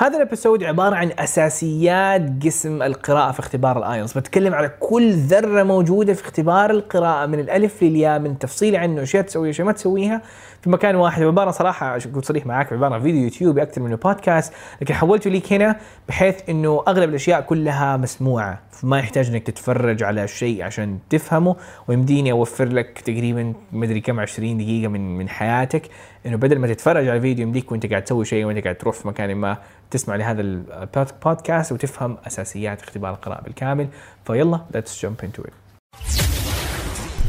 هذا 0.00 0.16
ال 0.16 0.22
episode 0.22 0.64
عبارة 0.64 0.96
عن 0.96 1.10
أساسيات 1.18 2.44
قسم 2.44 2.82
القراءة 2.82 3.32
في 3.32 3.40
اختبار 3.40 3.78
ال 3.78 3.84
IELTS، 3.84 4.18
بتكلم 4.18 4.54
على 4.54 4.68
كل 4.80 5.12
ذرة 5.12 5.62
موجودة 5.62 6.14
في 6.14 6.22
اختبار 6.22 6.70
القراءة 6.70 7.26
من 7.26 7.40
الألف 7.40 7.82
للياء 7.82 8.18
من 8.18 8.38
تفصيل 8.38 8.76
عنه 8.76 9.02
اشياء 9.02 9.22
تسويها 9.22 9.50
اشياء 9.50 9.66
ما 9.66 9.72
تسويها. 9.72 10.22
في 10.62 10.70
مكان 10.70 10.96
واحد 10.96 11.22
عبارة 11.22 11.50
صراحة 11.50 11.96
اكون 11.96 12.22
صريح 12.22 12.46
معاك 12.46 12.72
عبارة 12.72 12.98
فيديو 12.98 13.22
يوتيوبي 13.22 13.62
أكثر 13.62 13.80
منه 13.80 13.96
بودكاست، 13.96 14.52
لكن 14.80 14.94
حولته 14.94 15.30
ليك 15.30 15.52
هنا 15.52 15.76
بحيث 16.08 16.36
إنه 16.48 16.84
أغلب 16.88 17.10
الأشياء 17.10 17.40
كلها 17.40 17.96
مسموعة، 17.96 18.60
فما 18.70 18.98
يحتاج 18.98 19.30
إنك 19.30 19.42
تتفرج 19.42 20.02
على 20.02 20.28
شيء 20.28 20.62
عشان 20.62 20.98
تفهمه 21.10 21.56
ويمديني 21.88 22.32
أوفر 22.32 22.68
لك 22.68 23.00
تقريبا 23.00 23.52
مدري 23.72 24.00
كم 24.00 24.20
20 24.20 24.58
دقيقة 24.58 24.88
من 24.88 25.18
من 25.18 25.28
حياتك. 25.28 25.82
إنه 26.26 26.36
بدل 26.36 26.58
ما 26.58 26.66
تتفرج 26.66 27.08
على 27.08 27.16
الفيديو 27.16 27.46
يمديك 27.46 27.72
وأنت 27.72 27.86
قاعد 27.86 28.04
تسوي 28.04 28.24
شيء 28.24 28.44
وأنت 28.44 28.64
قاعد 28.64 28.74
تروح 28.74 28.94
في 28.94 29.08
مكان 29.08 29.34
ما 29.34 29.56
تسمع 29.90 30.16
لهذا 30.16 30.40
البودكاست 30.40 31.72
وتفهم 31.72 32.16
أساسيات 32.26 32.82
اختبار 32.82 33.14
القراءة 33.14 33.42
بالكامل. 33.42 33.88
فيلا 34.26 34.60
let's 34.74 35.00
jump 35.02 35.24
into 35.24 35.42
it. 35.42 35.52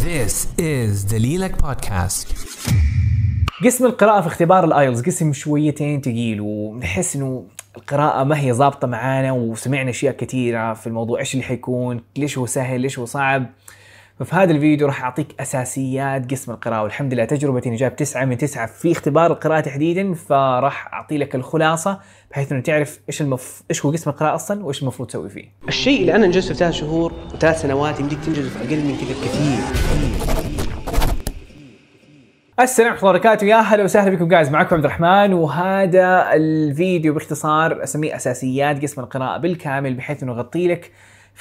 This 0.03 0.48
is 0.59 1.12
دليلك 1.12 1.62
بودكاست 1.62 2.27
قسم 3.65 3.85
القراءة 3.85 4.21
في 4.21 4.27
اختبار 4.27 4.63
الايلز 4.63 5.01
قسم 5.01 5.34
شويتين 5.34 6.01
تقيل 6.01 6.41
ونحس 6.41 7.15
إنه 7.15 7.45
القراءة 7.77 8.23
ما 8.23 8.39
هي 8.39 8.53
ظابطة 8.53 8.87
معانا 8.87 9.31
وسمعنا 9.31 9.89
أشياء 9.89 10.15
كثيرة 10.15 10.73
في 10.73 10.87
الموضوع 10.87 11.20
إيش 11.20 11.34
اللي 11.34 11.45
حيكون 11.45 12.01
ليش 12.17 12.37
هو 12.37 12.45
سهل 12.45 12.81
ليش 12.81 12.99
هو 12.99 13.05
صعب. 13.05 13.45
ففي 14.21 14.35
هذا 14.35 14.52
الفيديو 14.52 14.88
راح 14.88 15.03
أعطيك 15.03 15.27
أساسيات 15.39 16.31
قسم 16.31 16.52
القراءة 16.52 16.84
والحمد 16.84 17.13
لله 17.13 17.25
تجربتي 17.25 17.70
إني 17.70 17.77
جايب 17.77 17.95
9 17.95 18.25
من 18.25 18.38
9 18.38 18.66
في 18.66 18.91
اختبار 18.91 19.31
القراءة 19.31 19.59
تحديدا 19.59 20.13
فراح 20.13 20.93
أعطي 20.93 21.17
لك 21.17 21.35
الخلاصة 21.35 21.99
بحيث 22.31 22.52
إنه 22.52 22.62
تعرف 22.62 22.99
إيش 23.09 23.21
المف... 23.21 23.63
إيش 23.70 23.85
هو 23.85 23.91
قسم 23.91 24.09
القراءة 24.09 24.35
أصلا 24.35 24.65
وإيش 24.65 24.81
المفروض 24.81 25.09
تسوي 25.09 25.29
فيه. 25.29 25.45
الشيء 25.67 26.02
اللي 26.02 26.15
أنا 26.15 26.26
انجزته 26.26 26.53
في 26.53 26.59
ثلاث 26.59 26.73
شهور 26.73 27.13
وثلاث 27.34 27.62
سنوات 27.62 27.99
يمديك 27.99 28.20
تنجزه 28.26 28.49
في 28.49 28.60
أقل 28.60 28.82
من 28.84 28.98
كذا 28.98 29.13
كثير. 29.26 29.63
السلام 32.60 32.91
ورحمة 32.91 33.10
الله 33.10 33.10
وبركاته. 33.10 33.45
يا 33.45 33.55
هلا 33.55 33.84
وسهلا 33.84 34.15
بكم 34.15 34.27
جايز 34.27 34.49
معكم 34.49 34.76
عبد 34.76 34.85
الرحمن 34.85 35.34
وهذا 35.34 36.34
الفيديو 36.34 37.13
باختصار 37.13 37.84
أسميه 37.84 38.15
أساسيات 38.15 38.82
قسم 38.82 39.01
القراءة 39.01 39.38
بالكامل 39.38 39.93
بحيث 39.93 40.23
إنه 40.23 40.32
اغطي 40.32 40.67
لك 40.67 40.91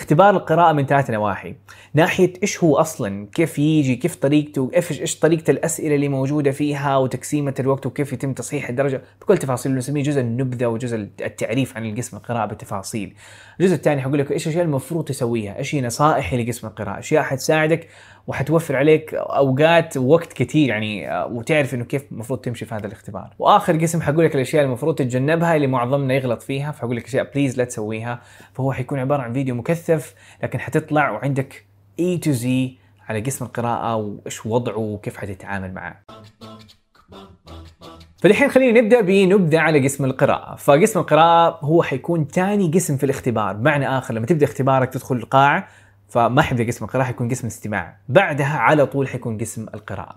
اختبار 0.01 0.37
القراءة 0.37 0.73
من 0.73 0.87
ثلاث 0.87 1.11
نواحي، 1.11 1.55
ناحية 1.95 2.33
إيش 2.43 2.65
هو 2.65 2.77
أصلا، 2.77 3.27
كيف 3.35 3.59
يجي، 3.59 3.97
كيف 3.97 4.15
طريقته، 4.15 4.71
إيش 4.77 5.01
إيش 5.01 5.19
طريقة 5.19 5.51
الأسئلة 5.51 5.95
اللي 5.95 6.09
موجودة 6.09 6.51
فيها؟ 6.51 6.97
وتقسيمة 6.97 7.55
الوقت؟ 7.61 7.87
وكيف 7.87 8.13
يتم 8.13 8.33
تصحيح 8.33 8.69
الدرجة؟ 8.69 9.03
بكل 9.21 9.39
تفاصيل 9.39 9.75
نسميه 9.75 10.03
جزء 10.03 10.21
النبذة 10.21 10.67
وجزء 10.67 10.97
التعريف 11.21 11.77
عن 11.77 11.91
القسم 11.91 12.17
القراءة 12.17 12.47
بالتفاصيل. 12.47 13.15
الجزء 13.61 13.75
الثاني 13.75 14.03
حقول 14.03 14.19
لك 14.19 14.33
إيش 14.33 14.47
الأشياء 14.47 14.65
المفروض 14.65 15.05
تسويها، 15.05 15.59
إيش 15.59 15.75
هي 15.75 15.81
نصائحي 15.81 16.45
لقسم 16.45 16.67
القراءة، 16.67 16.99
اشياء 16.99 17.23
حتساعدك 17.23 17.89
وحتوفر 18.31 18.77
عليك 18.77 19.15
أوقات 19.15 19.97
ووقت 19.97 20.33
كثير 20.33 20.69
يعني 20.69 21.25
وتعرف 21.25 21.75
إنه 21.75 21.85
كيف 21.85 22.13
المفروض 22.13 22.39
تمشي 22.39 22.65
في 22.65 22.75
هذا 22.75 22.87
الاختبار. 22.87 23.35
وآخر 23.39 23.77
قسم 23.77 24.03
حقول 24.03 24.25
لك 24.25 24.35
الأشياء 24.35 24.65
المفروض 24.65 24.95
تتجنبها 24.95 25.57
اللي 25.57 25.67
معظمنا 25.67 26.15
يغلط 26.15 26.43
فيها 26.43 26.73
فحقول 26.73 26.97
لك 26.97 27.05
أشياء 27.05 27.31
بليز 27.35 27.59
لا 27.59 27.65
تسويها 27.65 28.21
فهو 28.53 28.73
حيكون 28.73 28.99
عبارة 28.99 29.23
عن 29.23 29.33
فيديو 29.33 29.55
مكثف 29.55 30.15
لكن 30.43 30.61
حتطلع 30.61 31.11
وعندك 31.11 31.65
اي 31.99 32.19
تو 32.19 32.31
زي 32.31 32.77
على 33.09 33.21
قسم 33.21 33.45
القراءة 33.45 33.97
وإيش 33.97 34.47
وضعه 34.47 34.79
وكيف 34.79 35.17
حتتعامل 35.17 35.75
معاه. 35.75 35.97
فالحين 38.23 38.51
خلينا 38.51 38.81
نبدأ 38.81 39.01
بنبدأ 39.01 39.59
على 39.59 39.85
قسم 39.85 40.05
القراءة، 40.05 40.57
فقسم 40.57 41.01
القراءة 41.01 41.59
هو 41.65 41.83
حيكون 41.83 42.25
ثاني 42.25 42.71
قسم 42.75 42.97
في 42.97 43.05
الاختبار، 43.05 43.53
بمعنى 43.57 43.99
آخر 43.99 44.15
لما 44.15 44.27
تبدأ 44.27 44.47
اختبارك 44.47 44.93
تدخل 44.93 45.17
القاعة 45.17 45.69
فما 46.11 46.43
حيبدا 46.43 46.67
قسم 46.67 46.85
القراءة 46.85 47.05
حيكون 47.05 47.29
قسم 47.29 47.47
استماع، 47.47 47.97
بعدها 48.09 48.59
على 48.59 48.87
طول 48.87 49.09
حيكون 49.09 49.39
قسم 49.39 49.67
القراءة. 49.75 50.17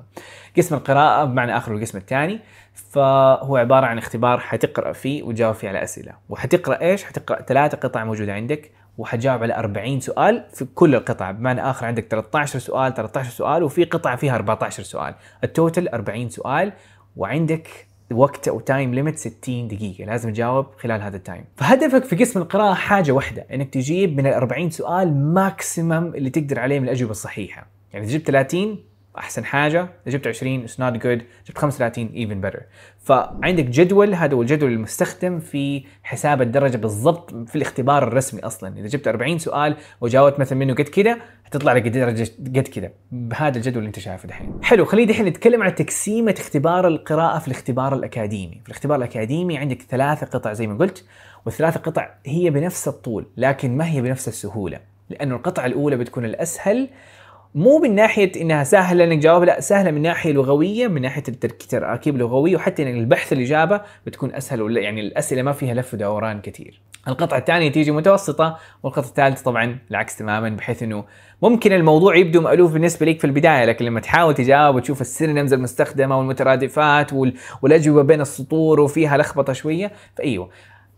قسم 0.57 0.75
القراءة 0.75 1.25
بمعنى 1.25 1.57
آخر 1.57 1.75
القسم 1.75 1.97
الثاني 1.97 2.39
فهو 2.73 3.57
عبارة 3.57 3.85
عن 3.85 3.97
اختبار 3.97 4.39
حتقرأ 4.39 4.93
فيه 4.93 5.23
وتجاوب 5.23 5.55
فيه 5.55 5.69
على 5.69 5.83
أسئلة، 5.83 6.13
وحتقرأ 6.29 6.81
إيش؟ 6.81 7.03
حتقرأ 7.03 7.41
ثلاثة 7.41 7.77
قطع 7.77 8.03
موجودة 8.03 8.33
عندك 8.33 8.71
وحتجاوب 8.97 9.43
على 9.43 9.55
40 9.55 9.99
سؤال 9.99 10.45
في 10.53 10.65
كل 10.65 10.95
القطع 10.95 11.31
بمعنى 11.31 11.69
آخر 11.69 11.85
عندك 11.85 12.07
13 12.07 12.59
سؤال 12.59 12.93
13 12.93 13.29
سؤال 13.29 13.63
وفي 13.63 13.83
قطعه 13.83 14.15
فيها 14.15 14.35
14 14.35 14.83
سؤال 14.83 15.15
ال 15.43 15.51
total 15.51 15.87
40 15.87 16.29
سؤال 16.29 16.73
وعندك 17.15 17.87
وقت 18.11 18.47
أو 18.47 18.59
time 18.59 18.93
limit 18.93 19.17
60 19.17 19.67
دقيقة 19.67 20.05
لازم 20.05 20.33
تجاوب 20.33 20.65
خلال 20.77 21.01
هذا 21.01 21.17
ال 21.17 21.23
time 21.23 21.45
فهدفك 21.55 22.03
في 22.03 22.15
قسم 22.15 22.41
القراءة 22.41 22.73
حاجة 22.73 23.11
واحدة 23.11 23.45
إنك 23.53 23.69
تجيب 23.69 24.17
من 24.17 24.27
ال 24.27 24.33
40 24.33 24.69
سؤال 24.69 25.33
maximum 25.33 26.15
اللي 26.15 26.29
تقدر 26.29 26.59
عليه 26.59 26.79
من 26.79 26.85
الأجوبة 26.85 27.11
الصحيحة. 27.11 27.67
يعني 27.93 28.05
إذا 28.05 28.13
جبت 28.13 28.27
30 28.27 28.79
أحسن 29.17 29.45
حاجة 29.45 29.81
إذا 29.81 30.17
جبت 30.17 30.27
20 30.27 30.63
it's 30.63 30.79
not 30.79 30.93
good 30.93 31.23
جبت 31.47 31.57
35 31.57 32.05
even 32.05 32.41
better 32.41 32.63
فعندك 32.99 33.65
جدول 33.65 34.13
هذا 34.13 34.35
هو 34.35 34.41
الجدول 34.41 34.71
المستخدم 34.71 35.39
في 35.39 35.83
حساب 36.03 36.41
الدرجة 36.41 36.77
بالضبط 36.77 37.35
في 37.49 37.55
الاختبار 37.55 38.07
الرسمي 38.07 38.41
أصلا. 38.41 38.79
إذا 38.79 38.87
جبت 38.87 39.07
40 39.07 39.37
سؤال 39.37 39.77
وجاوبت 40.01 40.39
مثلا 40.39 40.57
منه 40.59 40.73
قد 40.73 40.81
كده 40.81 41.17
حتطلع 41.53 41.73
لك 41.73 41.87
درجة 41.87 42.31
قد 42.45 42.67
كده 42.67 42.93
بهذا 43.11 43.57
الجدول 43.57 43.77
اللي 43.77 43.87
انت 43.87 43.99
شايفه 43.99 44.27
دحين. 44.27 44.59
حلو 44.63 44.85
خلينا 44.85 45.11
دحين 45.11 45.25
نتكلم 45.25 45.63
عن 45.63 45.75
تقسيمة 45.75 46.35
اختبار 46.39 46.87
القراءة 46.87 47.39
في 47.39 47.47
الاختبار 47.47 47.95
الأكاديمي. 47.95 48.61
في 48.63 48.69
الاختبار 48.69 48.97
الأكاديمي 48.97 49.57
عندك 49.57 49.81
ثلاثة 49.81 50.27
قطع 50.27 50.53
زي 50.53 50.67
ما 50.67 50.77
قلت 50.77 51.05
والثلاثة 51.45 51.79
قطع 51.79 52.09
هي 52.25 52.49
بنفس 52.49 52.87
الطول 52.87 53.25
لكن 53.37 53.77
ما 53.77 53.89
هي 53.89 54.01
بنفس 54.01 54.27
السهولة؟ 54.27 54.79
لأنه 55.09 55.35
القطعة 55.35 55.65
الأولى 55.65 55.97
بتكون 55.97 56.25
الأسهل 56.25 56.89
مو 57.55 57.79
من 57.79 57.95
ناحية 57.95 58.31
إنها 58.41 58.63
سهلة 58.63 59.03
إنك 59.03 59.19
تجاوب 59.19 59.43
لا 59.43 59.59
سهلة 59.59 59.91
من 59.91 60.01
ناحية 60.01 60.31
لغوية 60.31 60.87
من 60.87 61.01
ناحية 61.01 61.23
التركيب 61.27 62.15
اللغوي 62.15 62.55
وحتى 62.55 62.83
إن 62.83 62.97
البحث 62.97 63.33
الاجابه 63.33 63.81
بتكون 64.05 64.35
أسهل 64.35 64.61
ولا 64.61 64.81
يعني 64.81 65.01
الأسئلة 65.01 65.41
ما 65.41 65.51
فيها 65.51 65.73
لف 65.73 65.93
ودوران 65.93 66.41
كثير. 66.41 66.81
القطعة 67.07 67.37
الثانية 67.37 67.71
تيجي 67.71 67.91
متوسطة 67.91 68.57
والقطعة 68.83 69.09
الثالثة 69.09 69.43
طبعا 69.43 69.77
العكس 69.91 70.17
تماما 70.17 70.49
بحيث 70.49 70.83
إنه 70.83 71.03
ممكن 71.41 71.73
الموضوع 71.73 72.15
يبدو 72.15 72.41
مألوف 72.41 72.73
بالنسبة 72.73 73.05
لك 73.05 73.19
في 73.19 73.27
البداية 73.27 73.65
لكن 73.65 73.85
لما 73.85 73.99
تحاول 73.99 74.33
تجاوب 74.33 74.75
وتشوف 74.75 75.01
ال 75.01 75.07
synonyms 75.07 75.53
المستخدمة 75.53 76.17
والمترادفات 76.17 77.13
والأجوبة 77.61 78.01
بين 78.01 78.21
السطور 78.21 78.79
وفيها 78.79 79.17
لخبطة 79.17 79.53
شوية 79.53 79.91
فأيوه 80.15 80.49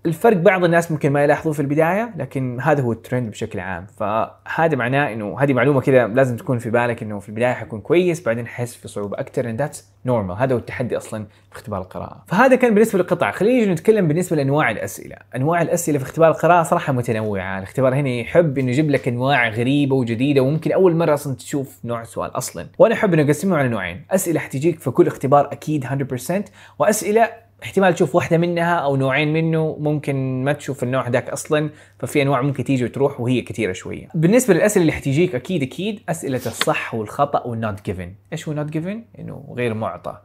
الفرق 0.05 0.38
بعض 0.38 0.63
الناس 0.63 0.91
ممكن 0.91 1.11
ما 1.11 1.23
يلاحظوه 1.23 1.53
في 1.53 1.59
البداية 1.59 2.13
لكن 2.17 2.61
هذا 2.61 2.81
هو 2.81 2.91
الترند 2.91 3.31
بشكل 3.31 3.59
عام. 3.59 3.85
فهذا 3.97 4.75
معناه 4.75 5.13
إنه 5.13 5.39
هذه 5.39 5.53
معلومة 5.53 5.81
كذا 5.81 6.07
لازم 6.07 6.38
تكون 6.38 6.59
في 6.59 6.69
بالك 6.69 7.03
إنه 7.03 7.19
في 7.19 7.29
البداية 7.29 7.53
حيكون 7.53 7.81
كويس 7.81 8.23
بعدين 8.23 8.47
حيحس 8.47 8.75
في 8.75 8.88
صعوبه 8.88 9.19
أكثر 9.19 9.49
and 9.49 9.55
that's 9.55 9.89
normal 10.05 10.35
هذا 10.35 10.53
هو 10.53 10.57
التحدي 10.57 10.97
أصلا 10.97 11.25
في 11.51 11.55
اختبار 11.55 11.81
القراءة. 11.81 12.23
فهذا 12.27 12.55
كان 12.55 12.73
بالنسبة 12.73 12.99
للقطع 12.99 13.31
خلينا 13.31 13.73
نتكلم 13.73 14.07
بالنسبة 14.07 14.35
لأنواع 14.35 14.71
الأسئلة. 14.71 15.16
أنواع 15.35 15.61
الأسئلة 15.61 15.97
في 15.97 16.03
اختبار 16.03 16.29
القراءة 16.29 16.63
صراحة 16.63 16.93
متنوعة. 16.93 17.57
الاختبار 17.57 17.95
هنا 17.95 18.09
يحب 18.09 18.57
إنه 18.57 18.69
يجيب 18.69 18.89
لك 18.89 19.07
أنواع 19.07 19.49
غريبة 19.49 19.95
وجديدة 19.95 20.41
وممكن 20.41 20.72
أول 20.72 20.95
مرة 20.95 21.13
أصلا 21.13 21.35
تشوف 21.35 21.79
نوع 21.85 22.03
سؤال 22.03 22.37
أصلا. 22.37 22.67
وأنا 22.77 22.93
أحب 22.93 23.13
إنه 23.13 23.23
أقسمه 23.23 23.57
على 23.57 23.67
نوعين. 23.67 24.05
أسئلة 24.11 24.39
حتجيك 24.39 24.79
في 24.79 24.91
كل 24.91 25.07
اختبار 25.07 25.49
أكيد 25.51 25.85
100% 25.85 26.45
وأسئلة 26.79 27.44
احتمال 27.63 27.93
تشوف 27.93 28.16
واحدة 28.16 28.38
منها 28.38 28.75
أو 28.75 28.95
نوعين 28.95 29.33
منه 29.33 29.77
ممكن 29.79 30.43
ما 30.43 30.53
تشوف 30.53 30.83
النوع 30.83 31.09
ذاك 31.09 31.29
أصلا 31.29 31.69
ففي 31.99 32.21
أنواع 32.21 32.41
ممكن 32.41 32.63
تيجي 32.63 32.85
وتروح 32.85 33.21
وهي 33.21 33.41
كثيرة 33.41 33.73
شوية. 33.73 34.07
بالنسبة 34.13 34.53
للأسئلة 34.53 34.81
اللي 34.81 34.93
حتيجيك 34.93 35.35
أكيد 35.35 35.63
أكيد 35.63 36.01
أسئلة 36.09 36.41
الصح 36.45 36.95
والخطأ 36.95 37.47
وال 37.47 37.63
not 37.63 37.85
given 37.85 38.13
إيش 38.33 38.47
هو 38.47 38.53
not 38.53 38.66
given؟ 38.66 39.03
إنه 39.19 39.53
غير 39.57 39.73
معطى. 39.73 40.17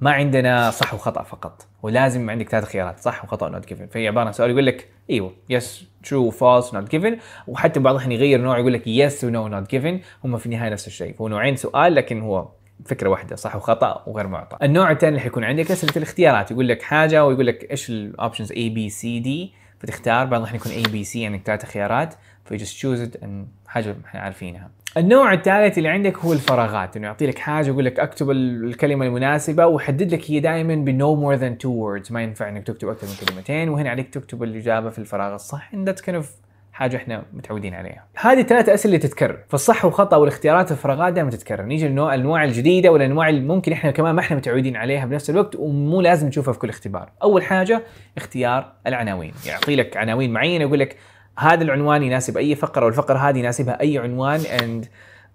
ما 0.00 0.10
عندنا 0.10 0.70
صح 0.70 0.94
وخطأ 0.94 1.22
فقط 1.22 1.66
ولازم 1.82 2.30
عندك 2.30 2.48
ثلاث 2.48 2.64
خيارات 2.64 2.98
صح 2.98 3.24
وخطأ 3.24 3.46
و 3.46 3.51
not 3.51 3.68
given 3.68 3.86
فهي 3.86 4.08
عبارة 4.08 4.26
عن 4.26 4.32
سؤال 4.32 4.50
يقول 4.50 4.66
لك 4.66 4.88
إيوه 5.10 5.32
yes 5.48 5.84
true 6.04 6.30
false 6.30 6.74
not 6.74 6.90
given 6.90 7.16
وحتى 7.46 7.80
بعض 7.80 7.94
الأحيان 7.94 8.12
يغير 8.12 8.40
نوع 8.40 8.58
يقول 8.58 8.72
لك 8.72 8.86
yes 8.86 9.24
و 9.24 9.32
no 9.32 9.48
not 9.48 9.70
given 9.70 10.00
هم 10.24 10.36
في 10.36 10.46
النهاية 10.46 10.70
نفس 10.70 10.86
الشيء. 10.86 11.14
هو 11.20 11.28
نوعين 11.28 11.56
سؤال 11.56 11.94
لكن 11.94 12.20
هو 12.20 12.48
فكرة 12.86 13.08
واحدة 13.08 13.36
صح؟ 13.36 13.56
وخطأ 13.56 14.02
وغير 14.06 14.26
معطى. 14.26 14.56
النوع 14.62 14.90
الثاني 14.90 15.08
اللي 15.08 15.20
حيكون 15.20 15.44
عندك 15.44 15.70
اسئله 15.70 15.92
الاختيارات. 15.96 16.50
يقول 16.50 16.68
لك 16.68 16.82
حاجة 16.82 17.24
ويقول 17.24 17.46
لك 17.46 17.70
إيش 17.70 17.90
ال 17.90 17.98
options 17.98 18.52
A 18.52 18.68
B 18.68 18.88
C 18.88 19.20
D 19.20 19.52
فتختار 19.78 20.26
بعض 20.26 20.40
الأحيان 20.40 20.60
يكون 20.60 20.72
A 20.72 20.82
B 20.82 21.04
C 21.04 21.20
يعني 21.20 21.42
ثلاث 21.44 21.64
خيارات. 21.64 22.14
ف 22.44 22.50
just 22.50 22.74
choose 22.74 23.10
حاجة 23.66 23.96
إحنا 24.06 24.20
عارفينها. 24.20 24.70
النوع 24.96 25.32
الثالث 25.32 25.78
اللي 25.78 25.88
عندك 25.88 26.18
هو 26.18 26.32
الفراغات. 26.32 26.96
إنه 26.96 27.06
يعطي 27.06 27.26
لك 27.26 27.38
حاجة 27.38 27.66
يقول 27.66 27.84
لك 27.84 28.00
اكتب 28.00 28.30
الكلمة 28.30 29.06
المناسبة 29.06 29.66
ويحدد 29.66 30.14
لك 30.14 30.30
هي 30.30 30.40
دائما 30.40 30.74
ب 30.74 30.87
no 30.87 31.14
more 31.14 31.34
than 31.34 31.58
two 31.58 31.68
words 31.68 32.12
ما 32.12 32.22
ينفع 32.22 32.48
إنك 32.48 32.66
تكتب 32.66 32.88
أكثر 32.88 33.06
من 33.06 33.28
كلمتين. 33.28 33.68
وهنا 33.68 33.90
عليك 33.90 34.08
تكتب 34.08 34.42
الإجابة 34.42 34.90
في 34.90 34.98
الفراغ 34.98 35.34
الصح. 35.34 35.72
And 35.72 35.88
that's 35.88 36.02
kind 36.02 36.16
of 36.16 36.26
حاجة 36.80 36.96
إحنا 36.96 37.22
متعودين 37.32 37.74
عليها. 37.74 38.04
هذه 38.16 38.42
ثلاث 38.42 38.68
أسئلة 38.68 38.94
اللي 38.94 39.08
تتكرر، 39.08 39.38
فالصح 39.48 39.84
والخطأ 39.84 40.16
والاختيارات 40.16 40.70
والفراغات 40.70 41.12
دائما 41.12 41.30
تتكرر، 41.30 41.62
نيجي 41.62 41.88
للنوع 41.88 42.14
الأنواع 42.14 42.44
الجديدة 42.44 42.92
والانواع 42.92 43.28
اللي 43.28 43.40
ممكن 43.40 43.72
إحنا 43.72 43.90
كمان 43.90 44.14
ما 44.14 44.20
إحنا 44.20 44.36
متعودين 44.36 44.76
عليها 44.76 45.06
بنفس 45.06 45.30
الوقت 45.30 45.56
ومو 45.56 46.00
لازم 46.00 46.28
نشوفها 46.28 46.52
في 46.52 46.58
كل 46.58 46.68
اختبار. 46.68 47.10
أول 47.22 47.42
حاجة 47.42 47.82
اختيار 48.16 48.72
العناوين، 48.86 49.32
يعطي 49.46 49.76
لك 49.76 49.96
عناوين 49.96 50.32
معينة 50.32 50.64
يقول 50.64 50.78
لك 50.78 50.96
هذا 51.38 51.62
العنوان 51.62 52.02
يناسب 52.02 52.36
أي 52.36 52.54
فقرة 52.54 52.84
والفقرة 52.84 53.18
هذه 53.18 53.38
يناسبها 53.38 53.80
أي 53.80 53.98
عنوان 53.98 54.40
آم، 54.40 54.80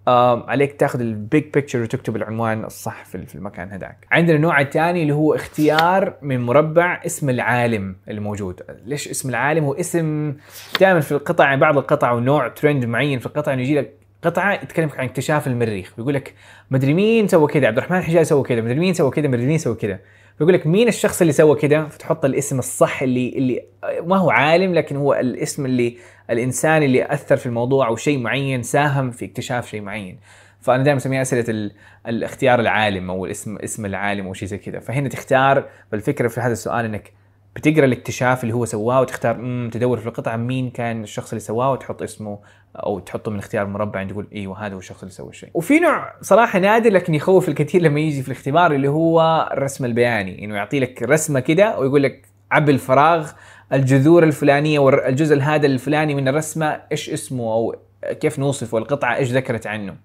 عليك 0.07 0.79
تاخذ 0.79 0.99
ال 0.99 1.10
big 1.10 1.43
picture 1.53 1.81
وتكتب 1.81 2.15
العنوان 2.15 2.63
الصح 2.63 3.05
في 3.05 3.35
المكان 3.35 3.71
هذاك. 3.71 4.07
عندنا 4.11 4.35
النوع 4.35 4.61
الثاني 4.61 5.01
اللي 5.01 5.13
هو 5.13 5.35
اختيار 5.35 6.13
من 6.21 6.41
مربع 6.41 7.01
اسم 7.05 7.29
العالم 7.29 7.95
الموجود. 8.09 8.61
ليش 8.85 9.07
اسم 9.07 9.29
العالم 9.29 9.63
هو 9.63 9.73
اسم 9.73 10.33
دائما 10.79 10.99
في 10.99 11.11
القطع 11.11 11.55
بعض 11.55 11.77
القطع 11.77 12.11
ونوع 12.11 12.47
ترند 12.47 12.85
معين 12.85 13.19
في 13.19 13.25
القطع 13.25 13.53
يجي 13.53 13.75
لك 13.79 14.05
قطعة 14.25 14.53
يتكلم 14.53 14.89
عن 14.97 15.05
اكتشاف 15.05 15.47
المريخ 15.47 15.93
بيقول 15.97 16.13
لك 16.13 16.33
مدري 16.71 16.93
مين 16.93 17.27
سوى 17.27 17.47
كذا 17.47 17.67
عبد 17.67 17.77
الرحمن 17.77 17.97
الحجاز 17.97 18.27
سوى 18.27 18.43
كذا 18.43 18.61
مدري 18.61 18.79
مين 18.79 18.93
سوى 18.93 19.11
كذا 19.11 19.27
مدري 19.27 19.45
مين 19.45 19.57
سوى 19.57 19.75
كذا 19.75 19.99
بيقول 20.39 20.53
لك 20.53 20.67
مين 20.67 20.87
الشخص 20.87 21.21
اللي 21.21 21.33
سوى 21.33 21.55
كذا 21.55 21.85
فتحط 21.85 22.25
الاسم 22.25 22.59
الصح 22.59 23.01
اللي 23.01 23.29
اللي 23.37 23.61
ما 24.03 24.17
هو 24.17 24.29
عالم 24.29 24.73
لكن 24.73 24.95
هو 24.95 25.13
الاسم 25.13 25.65
اللي 25.65 25.97
الإنسان 26.29 26.83
اللي 26.83 27.13
أثر 27.13 27.37
في 27.37 27.45
الموضوع 27.45 27.87
أو 27.87 27.95
شيء 27.95 28.19
معين 28.19 28.63
ساهم 28.63 29.11
في 29.11 29.25
اكتشاف 29.25 29.69
شيء 29.69 29.81
معين. 29.81 30.19
فأنا 30.61 30.83
دائما 30.83 30.97
اسميها 30.97 31.21
أسئلة 31.21 31.45
ال- 31.49 31.71
الاختيار 32.07 32.59
العالم 32.59 33.09
أو 33.09 33.25
الاسم 33.25 33.57
اسم 33.57 33.85
العالم 33.85 34.27
أو 34.27 34.33
شيء 34.33 34.47
زي 34.47 34.57
كذا 34.57 34.79
فهنا 34.79 35.09
تختار 35.09 35.69
فالفكرة 35.91 36.27
في 36.27 36.41
هذا 36.41 36.51
السؤال 36.53 36.85
إنك 36.85 37.13
بتقرأ 37.55 37.85
الاكتشاف 37.85 38.43
اللي 38.43 38.53
هو 38.53 38.65
سواه 38.65 39.01
وتختار 39.01 39.37
مم 39.37 39.69
تدور 39.73 39.97
في 39.97 40.07
القطعة 40.07 40.37
مين 40.37 40.69
كان 40.69 41.03
الشخص 41.03 41.29
اللي 41.31 41.39
سواه 41.39 41.71
وتحط 41.71 42.01
اسمه 42.01 42.39
أو 42.75 42.99
تحطه 42.99 43.31
من 43.31 43.39
اختيار 43.39 43.67
مربع 43.67 44.03
تقول 44.03 44.27
أيوه 44.35 44.65
هذا 44.65 44.73
هو 44.75 44.79
الشخص 44.79 44.99
اللي 45.01 45.11
سوى 45.13 45.29
الشيء. 45.29 45.49
وفي 45.53 45.79
نوع 45.79 46.13
صراحة 46.21 46.59
نادر 46.59 46.89
لكن 46.91 47.15
يخوف 47.15 47.49
الكثير 47.49 47.81
لما 47.81 47.99
يجي 47.99 48.21
في 48.21 48.27
الاختبار 48.27 48.71
اللي 48.73 48.87
هو 48.87 49.49
الرسم 49.53 49.85
البياني 49.85 50.45
إنه 50.45 50.55
يعطي 50.55 50.79
لك 50.79 51.03
رسمة 51.03 51.39
كده 51.39 51.79
ويقول 51.79 52.03
لك 52.03 52.25
عبي 52.51 52.71
الفراغ 52.71 53.31
الجذور 53.73 54.23
الفلانية 54.23 54.79
والجزء 54.79 55.39
هذا 55.39 55.65
الفلاني 55.67 56.15
من 56.15 56.27
الرسمة 56.27 56.81
إيش 56.91 57.09
اسمه 57.09 57.43
أو 57.53 57.75
كيف 58.21 58.39
نوصفه 58.39 58.77
القطعة 58.77 59.15
إيش 59.15 59.31
ذكرت 59.31 59.67
عنه. 59.67 59.95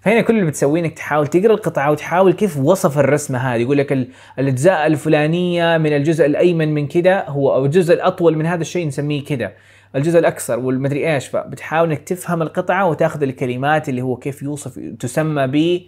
فهنا 0.00 0.20
كل 0.20 0.34
اللي 0.38 0.46
بتسويه 0.46 0.80
إنك 0.80 0.92
تحاول 0.92 1.26
تقرأ 1.26 1.54
القطعة 1.54 1.90
وتحاول 1.90 2.32
كيف 2.32 2.56
وصف 2.58 2.98
الرسمة 2.98 3.38
هذه 3.38 3.60
يقول 3.60 3.78
لك 3.78 3.92
ال- 3.92 4.08
الأجزاء 4.38 4.86
الفلانية 4.86 5.78
من 5.78 5.96
الجزء 5.96 6.26
الأيمن 6.26 6.74
من 6.74 6.88
كذا 6.88 7.24
هو 7.28 7.54
أو 7.54 7.64
الجزء 7.64 7.94
الأطول 7.94 8.36
من 8.36 8.46
هذا 8.46 8.60
الشيء 8.60 8.86
نسميه 8.86 9.24
كذا 9.24 9.52
الجزء 9.94 10.18
الاقصر 10.18 10.58
والمدري 10.58 11.14
إيش 11.14 11.28
فبتحاول 11.28 11.88
إنك 11.88 12.00
تفهم 12.00 12.42
القطعة 12.42 12.86
وتاخذ 12.86 13.22
الكلمات 13.22 13.88
اللي 13.88 14.02
هو 14.02 14.16
كيف 14.16 14.42
يوصف 14.42 14.78
تسمى 14.78 15.46
ب 15.46 15.80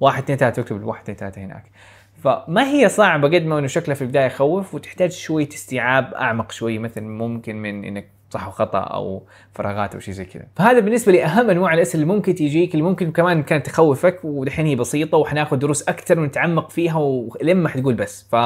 واحد 0.00 0.22
اثنين 0.22 0.38
ثلاثة 0.38 0.62
تكتب 0.62 0.76
الواحد 0.76 1.02
اثنين 1.02 1.16
ثلاثة 1.16 1.40
هناك. 1.40 1.64
فما 2.24 2.66
هي 2.70 2.88
صعبة 2.88 3.28
قد 3.28 3.46
ما 3.46 3.58
إنه 3.58 3.66
شكلها 3.66 3.94
في 3.94 4.02
البداية 4.02 4.26
يخوف 4.26 4.74
وتحتاج 4.74 5.12
شوية 5.12 5.48
استيعاب 5.48 6.14
أعمق 6.14 6.52
شوي 6.52 6.78
مثل 6.78 7.00
ممكن 7.00 7.56
من 7.56 7.84
إنك 7.84 8.08
صح 8.30 8.48
وخطا 8.48 8.78
أو 8.78 9.22
فراغات 9.52 9.94
أو 9.94 10.00
شيء 10.00 10.14
زي 10.14 10.24
كذا. 10.24 10.46
فهذا 10.56 10.80
بالنسبة 10.80 11.12
لي 11.12 11.24
اهم 11.24 11.50
أنواع 11.50 11.74
الأسئلة 11.74 12.02
اللي 12.02 12.14
ممكن 12.14 12.34
تجيك 12.34 12.74
اللي 12.74 12.82
ممكن 12.84 13.12
كمان 13.12 13.42
كانت 13.42 13.66
تخوفك 13.66 14.20
ودحين 14.24 14.66
هي 14.66 14.76
بسيطة 14.76 15.18
وحناخذ 15.18 15.56
دروس 15.56 15.88
أكثر 15.88 16.20
ونتعمق 16.20 16.70
فيها 16.70 16.96
ولما 16.96 17.68
حتقول 17.68 17.94
بس. 17.94 18.28
ف 18.30 18.36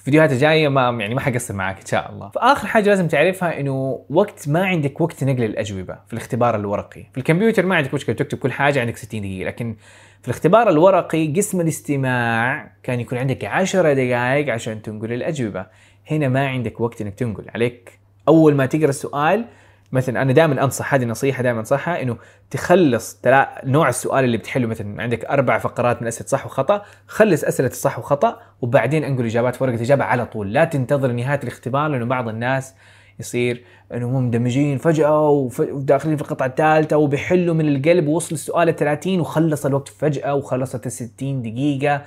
الفيديوهات 0.00 0.32
الجاية 0.32 0.68
ما 0.68 0.96
يعني 1.00 1.14
ما 1.14 1.20
حقصر 1.20 1.54
معاك 1.54 1.80
إن 1.80 1.86
شاء 1.86 2.12
الله. 2.12 2.28
فآخر 2.28 2.66
حاجة 2.66 2.88
لازم 2.88 3.08
تعرفها 3.08 3.60
إنه 3.60 4.04
وقت 4.10 4.48
ما 4.48 4.66
عندك 4.66 5.00
وقت 5.00 5.24
نقل 5.24 5.44
الأجوبة 5.44 5.98
في 6.06 6.12
الاختبار 6.12 6.56
الورقي، 6.56 7.06
في 7.12 7.18
الكمبيوتر 7.18 7.66
ما 7.66 7.76
عندك 7.76 7.94
مشكلة 7.94 8.16
تكتب 8.16 8.38
كل 8.38 8.52
حاجة 8.52 8.80
عندك 8.80 8.96
60 8.96 9.20
دقيقة، 9.20 9.46
لكن 9.46 9.76
في 10.22 10.28
الاختبار 10.28 10.68
الورقي 10.68 11.32
قسم 11.32 11.60
الاستماع 11.60 12.72
كان 12.82 13.00
يكون 13.00 13.18
عندك 13.18 13.44
10 13.44 13.92
دقائق 13.92 14.52
عشان 14.52 14.82
تنقل 14.82 15.12
الأجوبة، 15.12 15.66
هنا 16.10 16.28
ما 16.28 16.48
عندك 16.48 16.80
وقت 16.80 17.00
إنك 17.00 17.14
تنقل، 17.14 17.44
عليك 17.54 17.98
أول 18.28 18.54
ما 18.54 18.66
تقرأ 18.66 18.88
السؤال 18.88 19.44
مثلا 19.92 20.22
أنا 20.22 20.32
دائما 20.32 20.64
أنصح 20.64 20.94
هذه 20.94 21.04
نصيحة 21.04 21.42
دائما 21.42 21.60
أنصحها 21.60 22.02
إنه 22.02 22.16
تخلص 22.50 23.14
تلا 23.14 23.62
نوع 23.64 23.88
السؤال 23.88 24.24
اللي 24.24 24.36
بتحله 24.36 24.66
مثلا 24.66 25.02
عندك 25.02 25.24
أربع 25.24 25.58
فقرات 25.58 26.02
من 26.02 26.08
أسئلة 26.08 26.26
صح 26.28 26.46
وخطأ 26.46 26.82
خلص 27.06 27.44
أسئلة 27.44 27.68
الصح 27.68 27.98
وخطأ 27.98 28.40
وبعدين 28.60 29.04
أنقل 29.04 29.24
اجابات 29.24 29.56
في 29.56 29.64
ورقة 29.64 29.82
اجابه 29.82 30.04
على 30.04 30.26
طول. 30.26 30.52
لا 30.52 30.64
تنتظر 30.64 31.12
نهاية 31.12 31.40
الاختبار 31.42 31.88
لأنه 31.88 32.04
بعض 32.04 32.28
الناس 32.28 32.74
يصير 33.20 33.64
إنه 33.94 34.06
هم 34.06 34.22
مندمجين 34.22 34.78
فجأة 34.78 35.28
وف- 35.28 35.60
وداخلين 35.60 36.16
في 36.16 36.22
القطعة 36.22 36.46
الثالثة 36.46 36.96
وبيحلوا 36.96 37.54
من 37.54 37.76
القلب 37.76 38.06
ووصل 38.06 38.34
السؤال 38.34 38.68
ال 38.68 38.76
30 38.76 39.20
وخلص 39.20 39.66
الوقت 39.66 39.88
فجأة 39.88 40.34
وخلصت 40.34 40.86
ال 40.86 40.92
60 40.92 41.42
دقيقة. 41.42 42.02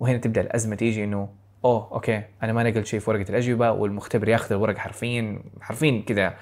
وهنا 0.00 0.18
تبدأ 0.18 0.40
الأزمة 0.40 0.76
تيجي 0.76 1.04
إنه 1.04 1.28
oh 1.64 1.88
okay 1.92 2.22
أنا 2.42 2.52
ما 2.52 2.62
نقلت 2.70 2.86
شيء 2.86 3.00
في 3.00 3.10
ورقة 3.10 3.30
الأجوبة 3.30 3.70
والمختبر 3.70 4.28
ياخذ 4.28 4.54
الورقة 4.54 4.78
حرفيا 4.78 5.38
حرفيا 5.60 6.02
كذا 6.06 6.34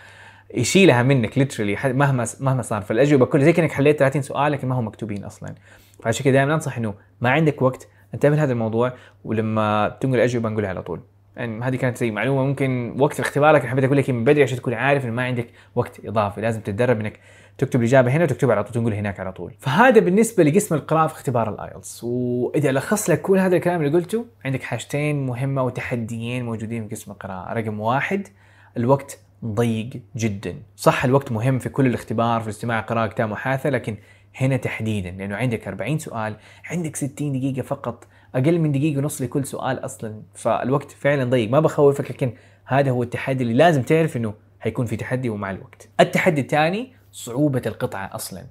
يشيلها 0.54 1.02
منك 1.02 1.38
literally 1.38 1.76
مهما 1.84 2.26
مهما 2.40 2.62
صار. 2.62 2.82
فالأجوبة 2.82 3.26
كلها 3.26 3.44
زي 3.44 3.52
كأنك 3.52 3.72
حليت 3.72 3.98
30 3.98 4.22
سؤال 4.22 4.52
لكن 4.52 4.68
ما 4.68 4.74
هم 4.74 4.86
مكتوبين 4.86 5.24
أصلا. 5.24 5.54
فعشان 6.02 6.24
كذا 6.24 6.32
دائما 6.32 6.54
أنصح 6.54 6.78
إنه 6.78 6.94
ما 7.20 7.30
عندك 7.30 7.62
وقت 7.62 7.88
انتبه 8.14 8.36
لهذا 8.36 8.52
الموضوع 8.52 8.92
ولما 9.24 9.96
تنقل 10.00 10.14
الاجوبه 10.14 10.48
نقولها 10.48 10.68
على 10.68 10.82
طول. 10.82 11.00
يعني 11.36 11.64
هذه 11.64 11.76
كانت 11.76 11.96
زي 11.96 12.10
معلومة 12.10 12.44
ممكن 12.44 12.96
وقت 12.98 13.20
الاختبار 13.20 13.54
لكن 13.54 13.68
حبيت 13.68 13.84
أقول 13.84 13.96
لك 13.96 14.10
من 14.10 14.24
بدري 14.24 14.42
عشان 14.42 14.58
تكون 14.58 14.74
عارف 14.74 15.04
إنه 15.04 15.12
ما 15.12 15.24
عندك 15.24 15.46
وقت 15.74 16.00
إضافي. 16.06 16.40
لازم 16.40 16.60
تتدرب 16.60 17.00
إنك 17.00 17.20
تكتب 17.58 17.80
الإجابة 17.80 18.10
هنا 18.10 18.24
وتكتبها 18.24 18.54
على 18.54 18.64
طول 18.64 18.72
تنقل 18.72 18.94
هناك 18.94 19.20
على 19.20 19.32
طول. 19.32 19.54
فهذا 19.58 20.00
بالنسبة 20.00 20.44
لقسم 20.44 20.74
القراءة 20.74 21.06
في 21.06 21.14
اختبار 21.14 21.54
الايلتس 21.54 22.04
وإذا 22.04 22.72
لخص 22.72 23.10
لك 23.10 23.22
كل 23.22 23.38
هذا 23.38 23.56
الكلام 23.56 23.82
اللي 23.82 23.98
قلته 23.98 24.26
عندك 24.44 24.62
حاجتين 24.62 25.26
مهمة 25.26 25.62
وتحديين 25.62 26.44
موجودين 26.44 26.88
في 26.88 26.94
قسم 26.94 27.12
القراءة. 27.12 27.52
رقم 27.52 27.80
واحد 27.80 28.28
الوقت 28.76 29.18
ضيق 29.46 29.90
جدا. 30.16 30.54
صح 30.76 31.04
الوقت 31.04 31.32
مهم 31.32 31.58
في 31.58 31.68
كل 31.68 31.86
الاختبار 31.86 32.40
في 32.40 32.46
الاستماع 32.46 32.80
قراءة 32.80 33.06
كتاب 33.06 33.28
محاثة 33.28 33.70
لكن 33.70 33.96
هنا 34.36 34.56
تحديدا 34.56 35.10
لأنه 35.10 35.36
عندك 35.36 35.68
40 35.68 35.98
سؤال 35.98 36.36
عندك 36.70 36.96
60 36.96 37.32
دقيقة 37.32 37.62
فقط 37.62 38.06
أقل 38.34 38.58
من 38.58 38.72
دقيقة 38.72 38.98
ونص 38.98 39.22
لكل 39.22 39.46
سؤال 39.46 39.84
أصلا. 39.84 40.22
فالوقت 40.34 40.90
فعلا 40.90 41.24
ضيق. 41.24 41.50
ما 41.50 41.60
بخوفك 41.60 42.10
لكن 42.10 42.32
هذا 42.64 42.90
هو 42.90 43.02
التحدي 43.02 43.42
اللي 43.42 43.54
لازم 43.54 43.82
تعرف 43.82 44.16
إنه 44.16 44.34
حيكون 44.60 44.86
في 44.86 44.96
تحدي 44.96 45.28
ومع 45.28 45.50
الوقت. 45.50 45.88
التحدي 46.00 46.40
الثاني 46.40 46.92
صعوبة 47.12 47.62
القطعة 47.66 48.14
أصلا. 48.14 48.42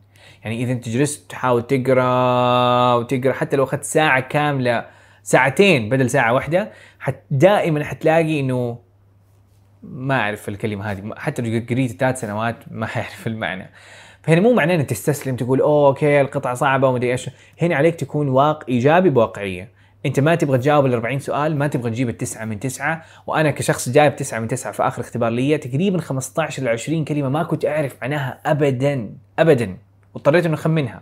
يعني 0.43 0.63
إذا 0.63 0.71
أنت 0.71 0.89
جلست 0.89 1.31
تحاول 1.31 1.67
تقرأ 1.67 2.93
وتقرأ 2.93 3.33
حتى 3.33 3.55
لو 3.55 3.63
أخذت 3.63 3.83
ساعة 3.83 4.19
كاملة 4.19 4.85
ساعتين 5.23 5.89
بدل 5.89 6.09
ساعة 6.09 6.33
واحدة 6.33 6.71
دائما 7.31 7.83
حتلاقي 7.83 8.39
إنه 8.39 8.77
ما 9.83 10.19
أعرف 10.19 10.49
الكلمة 10.49 10.91
هذه. 10.91 11.13
حتى 11.17 11.41
لو 11.41 11.65
قريت 11.69 11.99
ثلاث 11.99 12.19
سنوات 12.19 12.55
ما 12.71 12.85
حيعرف 12.85 13.27
المعنى. 13.27 13.69
فهنا 14.23 14.41
مو 14.41 14.53
معناه 14.53 14.75
إنك 14.75 14.89
تستسلم 14.89 15.35
تقول 15.35 15.61
أوه 15.61 15.87
أوكي 15.87 16.21
القطعة 16.21 16.53
صعبة 16.53 16.87
ومدري 16.87 17.11
إيش. 17.11 17.29
هنا 17.61 17.75
عليك 17.75 17.95
تكون 17.95 18.27
واقع 18.27 18.67
إيجابي 18.69 19.09
بواقعية. 19.09 19.69
أنت 20.05 20.19
ما 20.19 20.35
تبغى 20.35 20.57
تجاوب 20.57 20.85
ال 20.85 20.93
40 20.93 21.19
سؤال 21.19 21.57
ما 21.57 21.67
تبغى 21.67 21.89
تجيب 21.89 22.09
التسعه 22.09 22.45
من 22.45 22.59
تسعة. 22.59 23.03
وأنا 23.27 23.51
كشخص 23.51 23.89
جايب 23.89 24.15
تسعة 24.15 24.39
من 24.39 24.47
تسعة 24.47 24.73
في 24.73 24.83
آخر 24.83 25.01
اختبار 25.01 25.29
لي 25.29 25.57
تقريبا 25.57 26.01
15 26.01 26.63
ل 26.63 26.67
20 26.67 27.05
كلمة 27.05 27.29
ما 27.29 27.43
كنت 27.43 27.65
أعرف 27.65 27.95
معناها 28.01 28.39
ابدا 28.45 29.09
ابدا. 29.39 29.77
واضطريت 30.13 30.45
انه 30.45 30.53
أخمنها. 30.53 31.01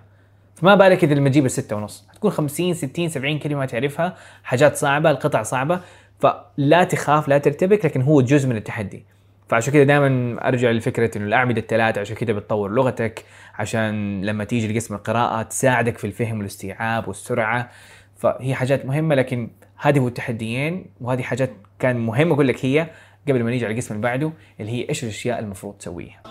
فما 0.55 0.75
بالك 0.75 1.03
إذا 1.03 1.13
لما 1.13 1.29
تجيب 1.29 1.45
الستة 1.45 1.75
ونص. 1.75 2.07
حتكون 2.09 2.31
50 2.31 2.73
60 2.73 3.09
70 3.09 3.39
كلمة 3.39 3.65
تعرفها. 3.65 4.15
حاجات 4.43 4.75
صعبة 4.75 5.11
القطع 5.11 5.43
صعبة. 5.43 5.81
فلا 6.21 6.83
تخاف 6.83 7.27
لا 7.27 7.37
ترتبك 7.37 7.85
لكن 7.85 8.01
هو 8.01 8.21
جزء 8.21 8.49
من 8.49 8.55
التحدي. 8.55 9.05
فعشان 9.47 9.73
كذا 9.73 9.83
دائما 9.83 10.37
أرجع 10.47 10.71
لفكره 10.71 11.17
إنه 11.17 11.25
الأعمدة 11.25 11.61
الثلاثة 11.61 12.01
عشان 12.01 12.15
كذا 12.15 12.33
بتطور 12.33 12.71
لغتك 12.71 13.25
عشان 13.55 14.21
لما 14.25 14.43
تيجي 14.43 14.73
لقسم 14.73 14.95
القراءة 14.95 15.41
تساعدك 15.41 15.97
في 15.97 16.07
الفهم 16.07 16.37
والاستيعاب 16.37 17.07
والسرعة. 17.07 17.69
فهي 18.17 18.55
حاجات 18.55 18.85
مهمة 18.85 19.15
لكن 19.15 19.49
هذه 19.77 19.99
هو 19.99 20.07
التحديين 20.07 20.85
وهذه 21.01 21.21
حاجات 21.21 21.51
كان 21.79 21.97
مهم 21.97 22.31
أقول 22.31 22.47
لك 22.47 22.65
هي 22.65 22.89
قبل 23.27 23.43
ما 23.43 23.49
نيجي 23.49 23.65
على 23.65 23.73
القسم 23.73 23.95
اللي 23.95 24.03
بعده 24.03 24.31
اللي 24.59 24.71
هي 24.71 24.89
إيش 24.89 25.03
الأشياء 25.03 25.39
المفروض 25.39 25.73
تسويها. 25.73 26.21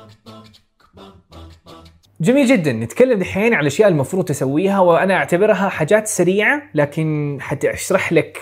جميل 2.21 2.47
جدا. 2.47 2.73
نتكلم 2.73 3.19
دحين 3.19 3.55
على 3.55 3.61
الأشياء 3.61 3.89
المفروض 3.89 4.25
تسويها 4.25 4.81
وأنا 4.81 5.15
أعتبرها 5.15 5.69
حاجات 5.69 6.07
سريعة 6.07 6.63
لكن 6.75 7.39
حتشرح 7.41 8.13
لك 8.13 8.39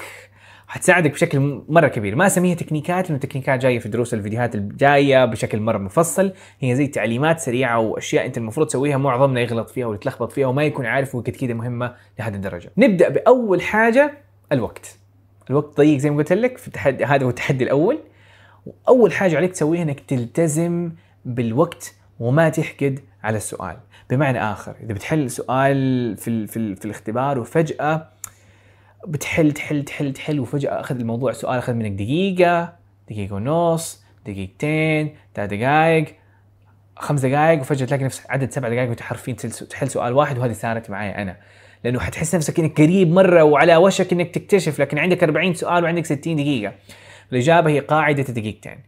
حتساعدك 0.68 1.10
بشكل 1.10 1.62
مرة 1.68 1.88
كبير. 1.88 2.16
ما 2.16 2.26
أسميها 2.26 2.54
تكنيكات 2.54 3.04
لأنه 3.04 3.16
التكنيكات 3.16 3.60
جاية 3.60 3.78
في 3.78 3.88
دروس 3.88 4.14
الفيديوهات 4.14 4.54
الجايه 4.54 5.24
بشكل 5.24 5.60
مرة 5.60 5.78
مفصل. 5.78 6.32
هي 6.60 6.74
زي 6.74 6.86
تعليمات 6.86 7.40
سريعة 7.40 7.78
وأشياء 7.78 8.26
أنت 8.26 8.38
المفروض 8.38 8.66
تسويها 8.66 8.96
معظمنا 8.96 9.40
يغلط 9.40 9.70
فيها 9.70 9.86
ويتلخبط 9.86 10.32
فيها 10.32 10.46
وما 10.46 10.62
يكون 10.62 10.86
عارف 10.86 11.14
وقت 11.14 11.30
كذا 11.30 11.54
مهمة 11.54 11.94
لهذه 12.18 12.34
الدرجة. 12.34 12.70
نبدأ 12.78 13.08
بأول 13.08 13.62
حاجة 13.62 14.12
الوقت. 14.52 14.98
الوقت 15.50 15.76
ضيق 15.76 15.98
زي 15.98 16.10
ما 16.10 16.16
قلت 16.16 16.32
لك 16.32 16.58
في 16.58 16.68
التحدي 16.68 17.04
هذا 17.04 17.24
هو 17.24 17.28
التحدي 17.28 17.64
الأول. 17.64 17.98
وأول 18.66 19.12
حاجة 19.12 19.36
عليك 19.36 19.52
تسويها 19.52 19.82
إنك 19.82 20.00
تلتزم 20.00 20.92
بالوقت 21.24 21.94
وما 22.20 22.48
تحقد 22.48 23.00
على 23.22 23.36
السؤال. 23.36 23.76
بمعنى 24.10 24.42
آخر 24.42 24.74
إذا 24.82 24.92
بتحل 24.92 25.30
سؤال 25.30 26.16
في 26.16 26.46
في, 26.46 26.74
في 26.74 26.84
الاختبار 26.84 27.38
وفجأة 27.38 28.17
بتحل 29.08 29.52
تحل 29.52 29.82
تحل 29.84 30.12
تحل 30.12 30.40
وفجأة 30.40 30.80
أخذ 30.80 30.98
الموضوع 30.98 31.32
سؤال 31.32 31.58
أخذ 31.58 31.72
منك 31.74 31.90
دقيقة 31.92 32.72
دقيقة 33.10 33.34
ونص 33.34 34.02
دقيقتين 34.26 35.14
ثلاث 35.34 35.50
دقائق 35.50 36.14
خمس 36.96 37.20
دقائق 37.20 37.60
وفجأة 37.60 37.86
تلاقي 37.86 38.04
نفسك 38.04 38.30
عدد 38.30 38.50
سبع 38.50 38.68
دقائق 38.68 38.88
وأنت 38.88 39.00
حرفيا 39.00 39.32
تحل- 39.70 39.90
سؤال 39.90 40.12
واحد 40.12 40.38
وهذه 40.38 40.52
صارت 40.52 40.90
معي 40.90 41.10
أنا. 41.22 41.36
لأنه 41.84 42.00
حتحس 42.00 42.34
نفسك 42.34 42.58
إنك 42.60 42.80
قريب 42.80 43.12
مرة 43.12 43.42
وعلى 43.44 43.76
وشك 43.76 44.12
إنك 44.12 44.30
تكتشف 44.34 44.80
لكن 44.80 44.98
عندك 44.98 45.22
40 45.22 45.54
سؤال 45.54 45.84
وعندك 45.84 46.06
60 46.06 46.36
دقيقة. 46.36 46.72
الإجابة 47.32 47.70
هي 47.70 47.80
قاعدة 47.80 48.22
دقيقتين. 48.22 48.78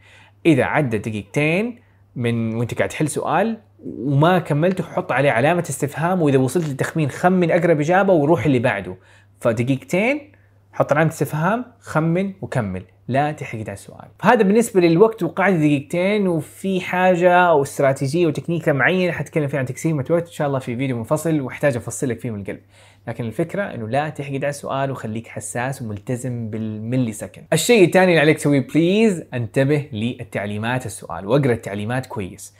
إذا 0.46 0.64
عدت 0.64 1.08
دقيقتين 1.08 1.78
من 2.16 2.54
وأنت 2.54 2.74
قاعد 2.74 2.88
تحل 2.88 3.08
سؤال 3.08 3.58
وما 3.86 4.38
كملته 4.38 4.84
حط 4.84 5.12
عليه 5.12 5.30
علامة 5.30 5.60
استفهام 5.70 6.22
وإذا 6.22 6.38
وصلت 6.38 6.68
للتخمين 6.68 7.10
خمن 7.10 7.50
أقرب 7.50 7.80
إجابة 7.80 8.12
وروح 8.12 8.44
اللي 8.44 8.58
بعده. 8.58 8.96
فدقيقتين 9.40 10.32
حط 10.72 10.92
علامه 10.92 11.10
استفهام 11.10 11.64
خمن 11.80 12.32
وكمل. 12.42 12.82
لا 13.08 13.32
تحقد 13.32 13.68
على 13.68 13.72
السؤال. 13.72 14.08
هذا 14.22 14.42
بالنسبة 14.42 14.80
للوقت 14.80 15.22
وقاعدة 15.22 15.56
دقيقتين 15.56 16.28
وفي 16.28 16.80
حاجة 16.80 17.32
أو 17.32 17.62
استراتيجية 17.62 18.26
وتكنيكه 18.26 18.72
معينة 18.72 19.12
حتكلم 19.12 19.48
فيها 19.48 19.58
عن 19.58 19.66
تقسيمه 19.66 20.04
وقت 20.10 20.26
إن 20.26 20.32
شاء 20.32 20.46
الله 20.48 20.58
في 20.58 20.76
فيديو 20.76 20.96
منفصل 20.96 21.40
وأحتاج 21.40 21.76
افصل 21.76 22.08
لك 22.08 22.20
فيه 22.20 22.30
من 22.30 22.40
القلب. 22.40 22.60
لكن 23.08 23.24
الفكرة 23.24 23.62
إنه 23.62 23.88
لا 23.88 24.08
تحقد 24.08 24.44
على 24.44 24.48
السؤال 24.48 24.90
وخليك 24.90 25.28
حساس 25.28 25.82
وملتزم 25.82 26.50
بال 26.50 27.12
millisecond 27.12 27.44
الشيء 27.52 27.84
الثاني 27.84 28.10
اللي 28.10 28.20
عليك 28.20 28.36
تسويه 28.36 28.66
please 28.74 29.24
انتبه 29.34 29.88
للتعليمات 29.92 30.86
السؤال 30.86 31.26
واقرأ 31.26 31.52
التعليمات 31.52 32.06
كويس. 32.06 32.54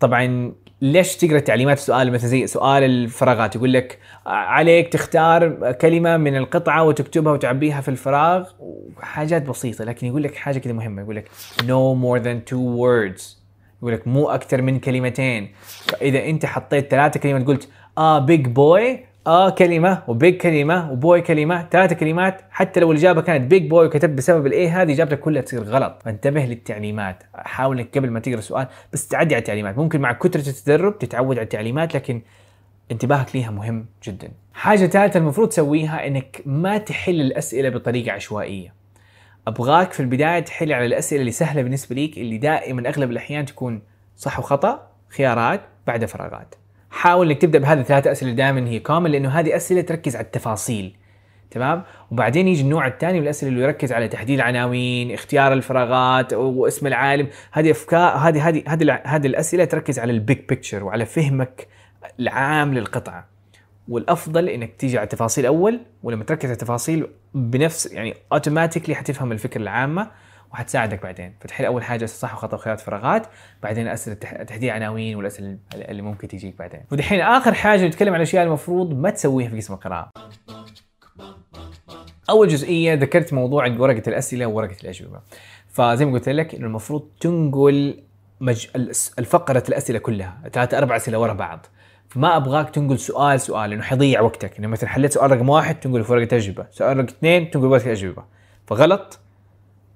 طبعا 0.00 0.52
ليش 0.80 1.16
تقرأ 1.16 1.38
تعليمات 1.38 1.78
السؤال؟ 1.78 2.12
مثلا 2.12 2.28
زي 2.28 2.46
سؤال 2.46 2.82
الفراغات 2.82 3.56
يقول 3.56 3.72
لك 3.72 3.98
عليك 4.26 4.88
تختار 4.88 5.72
كلمة 5.72 6.16
من 6.16 6.36
القطعة 6.36 6.84
وتكتبها 6.84 7.32
وتعبيها 7.32 7.80
في 7.80 7.88
الفراغ 7.88 8.48
وحاجات 8.60 9.42
بسيطة 9.42 9.84
لكن 9.84 10.06
يقول 10.06 10.22
لك 10.22 10.34
حاجة 10.34 10.58
كذا 10.58 10.72
مهمة 10.72 11.02
يقول 11.02 11.16
لك 11.16 11.28
no 11.60 11.96
more 12.04 12.24
than 12.24 12.50
two 12.52 12.78
words 12.80 13.44
يقول 13.78 13.94
لك 13.94 14.08
مو 14.08 14.28
أكثر 14.28 14.62
من 14.62 14.78
كلمتين. 14.78 15.52
فإذا 15.86 16.24
أنت 16.24 16.46
حطيت 16.46 16.90
ثلاثة 16.90 17.20
كلمات 17.20 17.46
قلت 17.46 17.68
a 17.98 18.18
big 18.18 18.46
boy 18.46 19.04
a 19.26 19.50
كلمة 19.50 20.02
و 20.08 20.15
big 20.15 20.36
كلمة 20.36 20.92
و 20.92 20.99
boy 20.99 21.20
كلمة 21.20 21.68
ثلاثة 21.70 21.94
كلمات 21.94 22.40
حتى 22.50 22.80
لو 22.80 22.92
الإجابة 22.92 23.22
كانت 23.22 23.50
big 23.50 23.70
boy 23.70 23.86
وكتبت 23.86 24.18
بسبب 24.18 24.46
ال 24.46 24.57
a 24.57 24.68
هذه 24.68 24.92
إجابتك 24.92 25.20
كلها 25.20 25.42
تصير 25.42 25.62
غلط. 25.62 26.02
فانتبه 26.04 26.44
للتعليمات. 26.44 27.22
حاول 27.34 27.78
إنك 27.78 27.98
قبل 27.98 28.10
ما 28.10 28.20
تقرأ 28.20 28.38
السؤال 28.38 28.66
بس 28.92 29.08
تعدي 29.08 29.34
على 29.34 29.42
التعليمات. 29.42 29.78
ممكن 29.78 30.00
مع 30.00 30.12
كثرة 30.12 30.48
التدرب 30.48 30.98
تتعود 30.98 31.36
على 31.36 31.44
التعليمات 31.44 31.94
لكن 31.94 32.22
انتباهك 32.90 33.36
ليها 33.36 33.50
مهم 33.50 33.86
جدا. 34.04 34.30
حاجة 34.54 34.86
ثالثة 34.86 35.18
المفروض 35.18 35.48
تسويها 35.48 36.06
إنك 36.06 36.42
ما 36.46 36.78
تحل 36.78 37.20
الأسئلة 37.20 37.68
بطريقة 37.68 38.12
عشوائية. 38.12 38.74
أبغاك 39.46 39.92
في 39.92 40.00
البداية 40.00 40.40
تحل 40.40 40.72
على 40.72 40.86
الأسئلة 40.86 41.20
اللي 41.20 41.32
سهلة 41.32 41.62
بالنسبة 41.62 41.94
ليك 41.96 42.18
اللي 42.18 42.38
دائما 42.38 42.88
أغلب 42.88 43.10
الأحيان 43.10 43.46
تكون 43.46 43.82
صح 44.16 44.38
وخطأ 44.38 44.90
خيارات 45.08 45.60
بعد 45.86 46.04
فراغات. 46.04 46.54
حاول 46.94 47.30
إنك 47.30 47.40
تبدأ 47.40 47.58
بهذه 47.58 47.80
الثلاث 47.80 48.06
أسئلة 48.06 48.32
دائما 48.32 48.68
هي 48.68 48.78
common 48.78 49.10
لأنه 49.10 49.28
هذه 49.28 49.56
أسئلة 49.56 49.80
تركز 49.80 50.16
على 50.16 50.24
التفاصيل 50.24 50.96
تمام؟ 51.50 51.82
وبعدين 52.10 52.48
يجي 52.48 52.62
النوع 52.62 52.86
الثاني 52.86 53.18
من 53.18 53.24
الأسئلة 53.24 53.52
اللي 53.52 53.62
يركز 53.62 53.92
على 53.92 54.08
تحديد 54.08 54.38
العناوين 54.38 55.10
اختيار 55.10 55.52
الفراغات 55.52 56.32
واسم 56.32 56.86
العالم. 56.86 57.28
هذه 57.52 57.70
أفكار 57.70 58.16
هذه 58.16 58.48
هذه 58.48 58.62
هذه 58.66 59.00
هذه 59.04 59.26
الأسئلة 59.26 59.64
تركز 59.64 59.98
على 59.98 60.12
ال 60.12 60.18
big 60.18 60.38
picture 60.38 60.84
وعلى 60.84 61.06
فهمك 61.06 61.68
العام 62.20 62.74
للقطعة. 62.74 63.26
والأفضل 63.88 64.48
إنك 64.48 64.76
تيجي 64.76 64.98
على 64.98 65.04
التفاصيل 65.04 65.46
أول 65.46 65.80
ولما 66.02 66.24
تركز 66.24 66.44
على 66.44 66.52
التفاصيل 66.52 67.06
بنفس 67.34 67.92
يعني 67.92 68.14
اوتوماتيكلي 68.32 68.94
حتفهم 68.94 69.32
الفكرة 69.32 69.60
العامة. 69.60 70.10
وحتساعدك 70.54 71.02
بعدين. 71.02 71.34
فتحل 71.40 71.64
أول 71.64 71.84
حاجة 71.84 72.06
صح 72.06 72.34
وخطأ 72.34 72.56
وخيارات 72.56 72.80
فراغات. 72.80 73.26
بعدين 73.62 73.88
أسئلة 73.88 74.16
تح- 74.16 74.42
تحديد 74.42 74.70
عناوين 74.70 75.16
والأسئلة 75.16 75.58
اللي 75.74 76.02
ممكن 76.02 76.28
تجيك 76.28 76.58
بعدين. 76.58 76.80
ودحين 76.92 77.20
آخر 77.20 77.54
حاجة 77.54 77.86
نتكلم 77.86 78.08
عن 78.08 78.16
الأشياء 78.16 78.44
المفروض 78.44 78.92
ما 78.98 79.10
تسويها 79.10 79.48
في 79.48 79.56
قسم 79.56 79.74
القراءة. 79.74 80.10
أول 82.30 82.48
جزئية 82.48 82.94
ذكرت 82.94 83.32
موضوع 83.32 83.66
ورقة 83.66 84.02
الأسئلة 84.08 84.46
وورقة 84.46 84.76
الأجوبة. 84.82 85.20
فزي 85.68 86.04
ما 86.04 86.12
قلت 86.12 86.28
لك 86.28 86.54
إنه 86.54 86.66
المفروض 86.66 87.08
تنقل 87.20 88.02
مج... 88.40 88.66
الفقرة 89.18 89.64
الأسئلة 89.68 89.98
كلها. 89.98 90.38
ثلاثة 90.52 90.78
أربع 90.78 90.96
أسئلة 90.96 91.18
ورا 91.18 91.32
بعض. 91.32 91.66
فما 92.08 92.36
أبغاك 92.36 92.70
تنقل 92.70 92.98
سؤال 92.98 93.40
سؤال 93.40 93.70
لأنه 93.70 93.82
حيضيع 93.82 94.20
وقتك. 94.20 94.58
إنه 94.58 94.68
مثلا 94.68 94.88
حليت 94.90 95.12
سؤال 95.12 95.30
رقم 95.30 95.48
واحد 95.48 95.80
تنقل 95.80 96.04
في 96.04 96.12
ورقة 96.12 96.36
أجوبة. 96.36 96.66
سؤال 96.70 96.96
رقم 96.96 97.06
اثنين 97.06 97.50
تنقل 97.50 97.66
ورقة 97.66 97.92
أجوبة. 97.92 98.24
فغلط. 98.66 99.20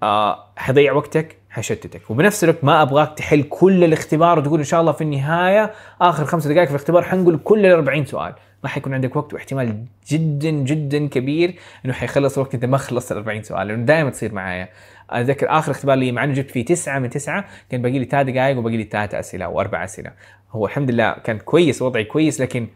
آه 0.02 0.44
حيضيع 0.56 0.92
وقتك 0.92 1.36
حيشتتك 1.50 2.10
وبنفس 2.10 2.44
الوقت 2.44 2.64
ما 2.64 2.82
أبغاك 2.82 3.18
تحل 3.18 3.42
كل 3.42 3.84
الاختبار 3.84 4.38
وتقول 4.38 4.58
إن 4.58 4.64
شاء 4.64 4.80
الله 4.80 4.92
في 4.92 5.00
النهاية 5.00 5.72
آخر 6.00 6.24
خمس 6.24 6.46
دقائق 6.46 6.64
في 6.64 6.70
الاختبار 6.70 7.02
حنقول 7.02 7.40
كل 7.44 7.66
ال 7.66 7.72
40 7.72 8.04
سؤال. 8.04 8.34
ما 8.64 8.68
حيكون 8.68 8.94
عندك 8.94 9.16
وقت 9.16 9.34
واحتمال 9.34 9.84
جدا 10.08 10.50
جدا 10.50 11.08
كبير 11.08 11.54
إنه 11.84 11.92
حيخلص 11.92 12.38
الوقت 12.38 12.54
إنت 12.54 12.64
ما 12.64 12.78
خلصت 12.78 13.12
ال 13.12 13.16
40 13.16 13.42
سؤال. 13.42 13.66
لأنه 13.68 13.84
دائما 13.84 14.10
تصير 14.10 14.32
معايا. 14.32 14.68
أتذكر 15.10 15.46
آخر 15.50 15.72
اختبار 15.72 15.96
لي 15.96 16.12
مع 16.12 16.24
إنه 16.24 16.34
جبت 16.34 16.50
فيه 16.50 16.64
تسعة 16.64 16.98
من 16.98 17.10
تسعة 17.10 17.44
كان 17.70 17.82
باقي 17.82 17.98
لي 17.98 18.04
ثلاث 18.04 18.26
دقائق 18.26 18.58
وباقي 18.58 18.76
لي 18.76 18.84
ثلاث 18.84 19.14
أسئلة 19.14 19.44
أو 19.44 19.60
أربع 19.60 19.84
أسئلة. 19.84 20.10
هو 20.50 20.66
الحمد 20.66 20.90
لله 20.90 21.12
كان 21.12 21.38
كويس 21.38 21.82
وضعي 21.82 22.04
كويس 22.04 22.40
لكن 22.40 22.68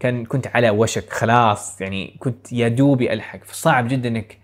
كان 0.00 0.24
كنت 0.24 0.46
على 0.46 0.70
وشك 0.70 1.12
خلاص. 1.12 1.80
يعني 1.80 2.16
كنت 2.18 2.52
يا 2.52 2.68
دوبي 2.68 3.12
الحق 3.12 3.44
فصعب 3.44 3.88
جدا 3.88 4.08
إنك 4.08 4.41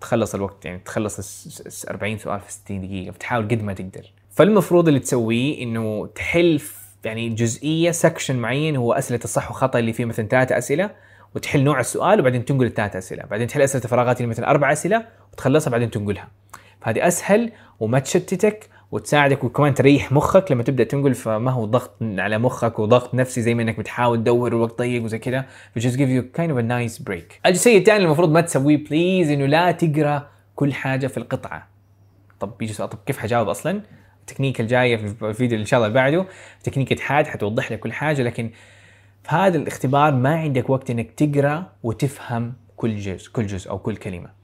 تخلص 0.00 0.34
الوقت 0.34 0.64
يعني 0.64 0.78
تخلص 0.78 1.18
الس- 1.18 1.62
الس- 1.66 1.86
40 1.88 2.18
سؤال 2.18 2.40
في 2.40 2.52
60 2.52 2.80
دقيقة 2.80 3.12
فتحاول 3.12 3.44
قد 3.48 3.62
ما 3.62 3.72
تقدر. 3.72 4.12
فالمفروض 4.30 4.88
اللي 4.88 5.00
تسويه 5.00 5.62
إنه 5.62 6.06
تحل 6.14 6.60
يعني 7.04 7.28
جزئية 7.28 7.90
section 7.90 8.36
معين 8.36 8.76
هو 8.76 8.92
أسئلة 8.92 9.20
الصح 9.24 9.50
وخطأ 9.50 9.78
اللي 9.78 9.92
فيه 9.92 10.04
مثلا 10.04 10.26
ثلاثة 10.26 10.58
أسئلة 10.58 10.90
وتحل 11.34 11.64
نوع 11.64 11.80
السؤال 11.80 12.20
وبعدين 12.20 12.44
تنقل 12.44 12.66
الثلاث 12.66 12.96
أسئلة. 12.96 13.24
بعدين 13.24 13.46
تحل 13.46 13.62
أسئلة 13.62 13.84
الفراغات 13.84 14.16
اللي 14.16 14.28
مثلا 14.28 14.50
أربع 14.50 14.72
أسئلة 14.72 15.06
وتخلصها 15.32 15.70
بعدين 15.70 15.90
تنقلها. 15.90 16.28
فهذه 16.80 17.06
أسهل 17.08 17.52
وما 17.80 17.98
تشتتك 17.98 18.68
وتساعدك 18.92 19.44
وكمان 19.44 19.74
تريح 19.74 20.12
مخك 20.12 20.52
لما 20.52 20.62
تبدأ 20.62 20.84
تنقل 20.84 21.14
فما 21.14 21.50
هو 21.50 21.64
ضغط 21.64 21.90
على 22.02 22.38
مخك 22.38 22.78
وضغط 22.78 23.14
نفسي 23.14 23.42
زي 23.42 23.54
ما 23.54 23.62
إنك 23.62 23.78
بتحاول 23.78 24.18
تدور 24.18 24.54
والوقت 24.54 24.78
ضيق 24.78 25.02
وزي 25.02 25.18
كذا 25.18 25.44
ف 25.74 25.78
just 25.78 25.92
give 25.92 26.08
you 26.08 26.40
kind 26.40 26.50
of 26.50 26.58
a 26.58 26.62
nice 26.62 27.04
break. 27.10 27.46
الشيء 27.46 27.78
الثاني 27.78 28.04
المفروض 28.04 28.30
ما 28.30 28.40
تسويه 28.40 28.84
please 28.84 29.30
إنه 29.30 29.46
لا 29.46 29.70
تقرأ 29.70 30.28
كل 30.54 30.74
حاجة 30.74 31.06
في 31.06 31.16
القطعة. 31.16 31.68
طب 32.40 32.58
بيجي 32.58 32.72
سؤال 32.72 32.90
طب 32.90 32.98
كيف 33.06 33.18
حجاوب 33.18 33.48
أصلا؟ 33.48 33.82
التكنيك 34.20 34.60
الجايه 34.60 34.96
في 34.96 35.26
الفيديو 35.26 35.54
اللي 35.54 35.62
إن 35.62 35.66
شاء 35.66 35.78
الله 35.78 35.86
اللي 35.88 36.00
بعده. 36.00 36.26
تكنيك 36.64 37.00
حاد 37.00 37.26
حتوضح 37.26 37.72
لك 37.72 37.80
كل 37.80 37.92
حاجة 37.92 38.22
لكن 38.22 38.50
في 39.22 39.34
هذا 39.34 39.58
الاختبار 39.58 40.14
ما 40.14 40.36
عندك 40.36 40.70
وقت 40.70 40.90
إنك 40.90 41.10
تقرأ 41.10 41.72
وتفهم 41.82 42.54
كل 42.76 42.96
جزء 42.96 43.30
كل 43.32 43.46
جزء 43.46 43.70
أو 43.70 43.78
كل 43.78 43.96
كلمة. 43.96 44.37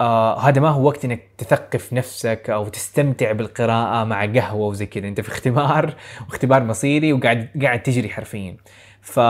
آه 0.00 0.40
هذا 0.40 0.60
ما 0.60 0.68
هو 0.68 0.86
وقت 0.86 1.04
إنك 1.04 1.22
تثقف 1.38 1.92
نفسك 1.92 2.50
أو 2.50 2.68
تستمتع 2.68 3.32
بالقراءة 3.32 4.04
مع 4.04 4.26
قهوة 4.26 4.66
وزي 4.66 4.86
كذا. 4.86 5.08
أنت 5.08 5.20
في 5.20 5.28
اختبار 5.28 5.94
واختبار 6.28 6.64
مصيري 6.64 7.12
وقاعد 7.12 7.48
قاعد 7.62 7.82
تجري 7.82 8.08
حرفيا. 8.08 8.56
ف 9.00 9.20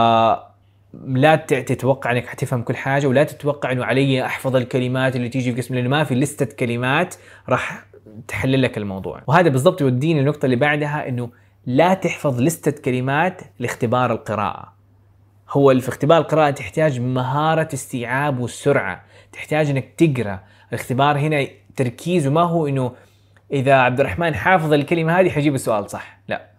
لا 1.07 1.35
تتوقع 1.35 2.11
إنك 2.11 2.27
حتفهم 2.27 2.61
كل 2.61 2.75
حاجة 2.75 3.07
ولا 3.07 3.23
تتوقع 3.23 3.71
إنه 3.71 3.85
علي 3.85 4.25
أحفظ 4.25 4.55
الكلمات 4.55 5.15
اللي 5.15 5.29
تيجي 5.29 5.51
في 5.51 5.61
قسم 5.61 5.75
لأنه 5.75 5.89
ما 5.89 6.03
في 6.03 6.15
لستة 6.15 6.55
كلمات 6.55 7.15
راح 7.49 7.85
تحلل 8.27 8.61
لك 8.61 8.77
الموضوع. 8.77 9.21
وهذا 9.27 9.49
بالضبط 9.49 9.81
يوديني 9.81 10.19
النقطه 10.19 10.45
اللي 10.45 10.55
بعدها 10.55 11.07
إنه 11.07 11.29
لا 11.65 11.93
تحفظ 11.93 12.41
لستة 12.41 12.81
كلمات 12.81 13.41
لاختبار 13.59 14.11
القراءة. 14.11 14.73
هو 15.49 15.79
في 15.79 15.89
اختبار 15.89 16.17
القراءة 16.17 16.49
تحتاج 16.49 16.99
مهارة 16.99 17.69
استيعاب 17.73 18.39
والسرعة 18.39 19.03
تحتاج 19.31 19.69
إنك 19.69 19.93
تقرأ. 19.97 20.39
الاختبار 20.69 21.19
هنا 21.19 21.47
تركيزه 21.75 22.29
ما 22.29 22.41
هو 22.41 22.67
إنه 22.67 22.91
إذا 23.51 23.73
عبد 23.73 23.99
الرحمن 23.99 24.35
حافظ 24.35 24.73
الكلمة 24.73 25.19
هذه 25.19 25.29
حيجيب 25.29 25.55
السؤال 25.55 25.89
صح. 25.89 26.19
لا. 26.27 26.49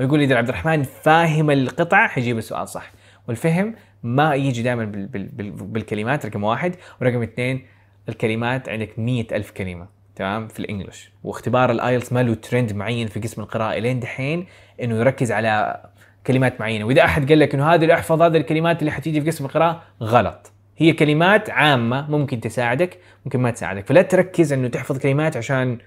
هو 0.00 0.04
يقول 0.04 0.20
إذا 0.20 0.36
عبد 0.36 0.48
الرحمن 0.48 0.82
فاهم 0.82 1.50
القطعة 1.50 2.08
حيجيب 2.08 2.38
السؤال 2.38 2.68
صح. 2.68 2.90
والفهم 3.28 3.74
ما 4.02 4.34
يجي 4.34 4.62
دائما 4.62 4.84
بال 4.84 5.06
بال 5.06 5.26
بال 5.26 5.50
بالكلمات 5.50 6.26
رقم 6.26 6.44
واحد. 6.44 6.76
ورقم 7.00 7.22
اثنين 7.22 7.66
الكلمات 8.08 8.68
عندك 8.68 8.98
مية 8.98 9.26
ألف 9.32 9.50
كلمة. 9.50 9.88
تمام؟ 10.16 10.48
في 10.48 10.60
ال 10.60 10.67
English 10.67 11.12
واختبار 11.24 11.70
ال 11.70 11.77
IELTS 11.77 12.12
ما 12.12 12.22
له 12.22 12.34
ترند 12.34 12.72
معين 12.72 13.06
في 13.06 13.20
قسم 13.20 13.42
القراءة 13.42 13.78
لين 13.78 14.00
دحين 14.00 14.46
إنه 14.82 14.96
يركز 14.96 15.32
على 15.32 15.82
كلمات 16.26 16.60
معينة. 16.60 16.84
وإذا 16.84 17.04
أحد 17.04 17.28
قال 17.28 17.38
لك 17.38 17.54
إنه 17.54 17.74
هذه 17.74 17.82
اللي 17.82 17.94
احفظ 17.94 18.22
هذه 18.22 18.36
الكلمات 18.36 18.80
اللي 18.80 18.90
حتيجي 18.90 19.20
في 19.20 19.26
قسم 19.26 19.44
القراءة 19.44 19.82
غلط. 20.02 20.52
هي 20.80 20.92
كلمات 20.92 21.50
عامة 21.50 22.10
ممكن 22.10 22.40
تساعدك 22.40 22.98
ممكن 23.24 23.40
ما 23.40 23.50
تساعدك. 23.50 23.86
فلا 23.86 24.02
تركز 24.02 24.52
إنه 24.52 24.68
تحفظ 24.68 24.98
كلمات 24.98 25.36
عشان 25.36 25.78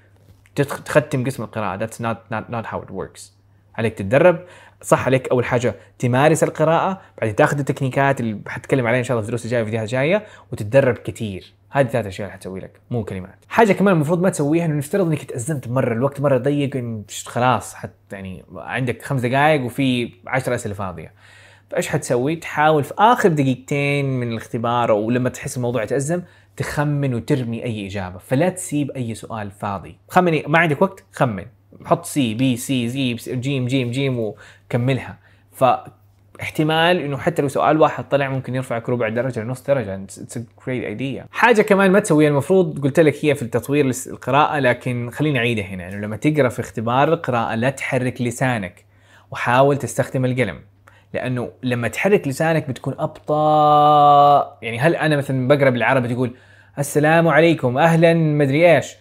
تختم 0.85 1.25
قسم 1.25 1.43
القراءة. 1.43 1.85
That's 1.85 1.99
not 1.99 2.17
not 2.33 2.53
not 2.53 2.65
how 2.65 2.77
it 2.77 2.93
works. 2.93 3.21
عليك 3.75 3.93
تتدرب. 3.93 4.39
صح 4.81 5.05
عليك 5.05 5.29
أول 5.29 5.45
حاجة 5.45 5.75
تمارس 5.99 6.43
القراءة 6.43 7.01
بعدين 7.17 7.35
تاخذ 7.35 7.59
التكنيكات 7.59 8.19
اللي 8.19 8.39
حتكلم 8.47 8.87
عليها 8.87 8.99
إن 8.99 9.03
شاء 9.03 9.15
الله 9.15 9.21
في 9.21 9.25
الدروس 9.25 9.45
الجاية 9.45 9.63
في 9.63 9.69
الفيديوهات 9.69 9.87
الجاية 9.87 10.25
وتتدرب 10.51 10.95
كثير 10.97 11.53
هذه 11.69 11.87
ثلاث 11.87 12.05
أشياء 12.05 12.27
اللي 12.27 12.37
حتسوي 12.37 12.59
لك 12.59 12.71
مو 12.91 13.03
كلمات. 13.03 13.45
حاجة 13.49 13.73
كمان 13.73 13.93
المفروض 13.93 14.21
ما 14.21 14.29
تسويها 14.29 14.65
إنه 14.65 14.75
نفترض 14.75 15.07
إنك 15.07 15.23
تازمت 15.23 15.67
مرة 15.67 15.93
الوقت 15.93 16.21
مرة 16.21 16.37
ضيق 16.37 17.01
خلاص 17.25 17.73
حت 17.75 17.91
يعني 18.11 18.45
عندك 18.55 19.01
خمس 19.01 19.21
دقائق 19.21 19.61
وفي 19.61 20.13
10 20.27 20.55
أسئلة 20.55 20.73
فاضية. 20.73 21.13
فايش 21.73 21.87
حتسوي؟ 21.87 22.35
تحاول 22.35 22.83
في 22.83 22.93
آخر 22.97 23.29
دقيقتين 23.29 24.05
من 24.05 24.31
الاختبار 24.31 24.91
أو 24.91 25.09
لما 25.09 25.29
تحس 25.29 25.57
الموضوع 25.57 25.83
يتأزم 25.83 26.21
تخمن 26.57 27.13
وترمي 27.13 27.63
أي 27.63 27.87
إجابة. 27.87 28.17
فلا 28.17 28.49
تسيب 28.49 28.91
أي 28.91 29.15
سؤال 29.15 29.51
فاضي. 29.51 29.97
خمني 30.09 30.43
ما 30.47 30.59
عندك 30.59 30.81
وقت؟ 30.81 31.03
خمن. 31.11 31.45
حط 31.85 32.05
C 32.05 32.33
B 32.33 32.57
C 32.57 32.89
زي 32.89 33.13
جيم 33.13 33.65
جيم 33.65 33.91
جيم 33.91 34.19
وكملها. 34.19 35.17
فاحتمال 35.51 36.97
إنه 36.97 37.17
حتى 37.17 37.41
لو 37.41 37.47
سؤال 37.47 37.81
واحد 37.81 38.09
طلع 38.09 38.29
ممكن 38.29 38.55
يرفعك 38.55 38.89
ربع 38.89 39.09
درجة 39.09 39.43
لنص 39.43 39.63
درجة. 39.63 39.95
it's 40.03 40.39
great 40.65 40.83
idea 40.83 41.27
حاجة 41.31 41.61
كمان 41.61 41.91
ما 41.91 41.99
تسويها 41.99 42.29
المفروض 42.29 42.83
قلت 42.83 42.99
لك 42.99 43.25
هي 43.25 43.35
في 43.35 43.41
التطوير 43.41 43.91
القراءة 44.07 44.59
لكن 44.59 45.09
خليني 45.09 45.39
أعيدها 45.39 45.65
هنا. 45.65 45.89
إنه 45.89 45.97
لما 45.97 46.17
تقرأ 46.17 46.49
في 46.49 46.59
اختبار 46.59 47.13
القراءه 47.13 47.55
لا 47.55 47.69
تحرك 47.69 48.21
لسانك 48.21 48.85
وحاول 49.31 49.77
تستخدم 49.77 50.25
القلم. 50.25 50.59
لأنه 51.13 51.51
لما 51.63 51.87
تحرك 51.87 52.27
لسانك 52.27 52.69
بتكون 52.69 52.95
أبطأ. 52.99 54.57
يعني 54.61 54.79
هل 54.79 54.95
أنا 54.95 55.17
مثلا 55.17 55.47
بقرأ 55.47 55.69
بالعربي 55.69 56.07
تقول 56.07 56.35
السلام 56.79 57.27
عليكم 57.27 57.77
أهلا 57.77 58.13
مدري 58.13 58.75
إيش؟ 58.75 58.95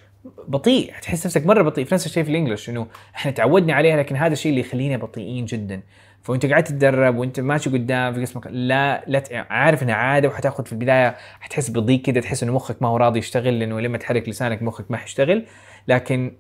بطيء. 0.48 0.92
تحس 1.02 1.26
نفسك 1.26 1.46
مرة 1.46 1.62
بطيء 1.62 1.84
في 1.84 1.94
نفس 1.94 2.06
الشيء 2.06 2.22
في 2.24 2.30
الإنجليش 2.30 2.70
إنه 2.70 2.86
إحنا 3.14 3.32
تعودنا 3.32 3.74
عليها 3.74 3.96
لكن 3.96 4.16
هذا 4.16 4.32
الشيء 4.32 4.50
اللي 4.50 4.60
يخلينا 4.60 4.96
بطيئين 4.96 5.44
جدا. 5.44 5.82
فأنت 6.22 6.46
قاعد 6.46 6.64
تتدرب 6.64 7.16
وأنت 7.16 7.40
ماشي 7.40 7.70
قدام 7.70 8.14
في 8.14 8.20
جسمك 8.20 8.46
لا 8.50 9.04
لا 9.06 9.46
عارف 9.50 9.82
إنها 9.82 9.94
عادة 9.94 10.28
وحتأخذ 10.28 10.64
في 10.64 10.72
البداية 10.72 11.16
حتحس 11.40 11.70
بضيق 11.70 12.02
كده 12.02 12.20
تحس 12.20 12.42
إنه 12.42 12.52
مخك 12.52 12.82
ما 12.82 12.88
هو 12.88 12.96
راضي 12.96 13.18
يشتغل 13.18 13.58
لأنه 13.60 13.80
لما 13.80 13.98
تحرك 13.98 14.28
لسانك 14.28 14.62
مخك 14.62 14.90
ما 14.90 14.96
حيشتغل. 14.96 15.46
لكن 15.88 16.32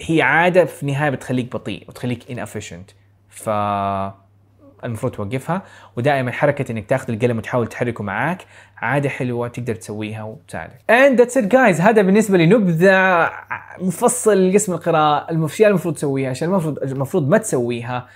هي 0.00 0.22
عادة 0.22 0.64
في 0.64 0.82
النهاية 0.82 1.10
بتخليك 1.10 1.52
بطيء 1.52 1.84
وتخليك 1.88 2.22
inefficient. 2.22 2.94
ف 3.28 3.50
المفروض 4.84 5.12
توقفها 5.12 5.62
ودائما 5.96 6.32
حركة 6.32 6.72
إنك 6.72 6.86
تاخذ 6.86 7.12
القلم 7.12 7.38
وتحاول 7.38 7.66
تحركه 7.66 8.04
معاك 8.04 8.42
عادة 8.76 9.08
حلوة 9.08 9.48
تقدر 9.48 9.74
تسويها 9.74 10.22
وتساعدك. 10.22 10.78
And 10.90 11.20
that's 11.20 11.42
it 11.42 11.46
guys. 11.52 11.80
هذا 11.80 12.02
بالنسبة 12.02 12.38
لنبذة 12.38 13.30
مفصل 13.78 14.50
لقسم 14.50 14.72
القراءة. 14.72 15.30
الاشياء 15.30 15.68
المفروض 15.68 15.94
تسويها؟ 15.94 16.26
الاشياء 16.26 16.50
المفروض 16.50 16.78
المفروض 16.78 17.28
ما 17.28 17.38
تسويها؟ 17.38 18.08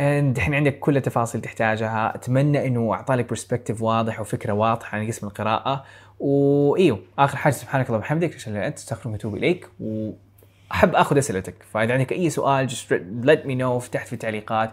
And 0.00 0.36
الحين 0.36 0.54
عندك 0.54 0.78
كل 0.78 0.96
التفاصيل 0.96 1.40
تحتاجها. 1.40 2.14
أتمنى 2.14 2.66
إنه 2.66 2.92
أعطالك 2.94 3.28
برسبكتيف 3.28 3.82
واضح 3.82 4.20
وفكرة 4.20 4.52
واضحة 4.52 4.98
عن 4.98 5.06
قسم 5.06 5.26
القراءة. 5.26 5.84
وإيوه 6.20 7.00
آخر 7.18 7.36
حاجة 7.36 7.52
سبحانك 7.52 7.86
اللهم 7.86 8.00
وبحمدك. 8.00 8.34
اشهد 8.34 8.48
إن 8.48 8.54
لا 8.54 8.58
اله 8.58 8.66
الا 8.66 8.68
أنت 8.68 8.78
استغفرك 8.78 9.12
واتوب 9.12 9.36
إليك. 9.36 9.68
وأحب 9.80 10.94
أخذ 10.94 11.18
أسئلتك. 11.18 11.54
فإذا 11.72 11.92
عندك 11.92 12.12
أي 12.12 12.30
سؤال 12.30 12.70
just 12.70 12.94
let 13.24 13.46
me 13.46 13.54
know. 13.60 13.90
تحت 13.90 14.06
في 14.06 14.12
التعليقات. 14.12 14.72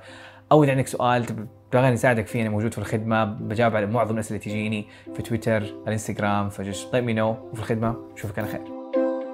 أو 0.51 0.63
إذا 0.63 0.71
عندك 0.71 0.87
سؤال 0.87 1.25
تب- 1.25 1.47
تبغاني 1.71 1.93
اساعدك 1.93 2.27
فيه 2.27 2.41
أنا 2.41 2.49
موجود 2.49 2.71
في 2.71 2.77
الخدمة 2.77 3.23
بجاوب 3.25 3.75
على 3.75 3.85
معظم 3.85 4.13
الأسئلة 4.15 4.39
اللي 4.43 4.51
تجيني 4.53 4.87
في 5.15 5.21
تويتر 5.21 5.57
الإنستغرام 5.57 6.49
فجست 6.49 6.91
let 6.95 6.99
me 6.99 7.15
know. 7.17 7.51
وفي 7.51 7.59
الخدمة 7.59 7.95
أشوفك 8.17 8.39
على 8.39 8.47
خير. 8.47 8.80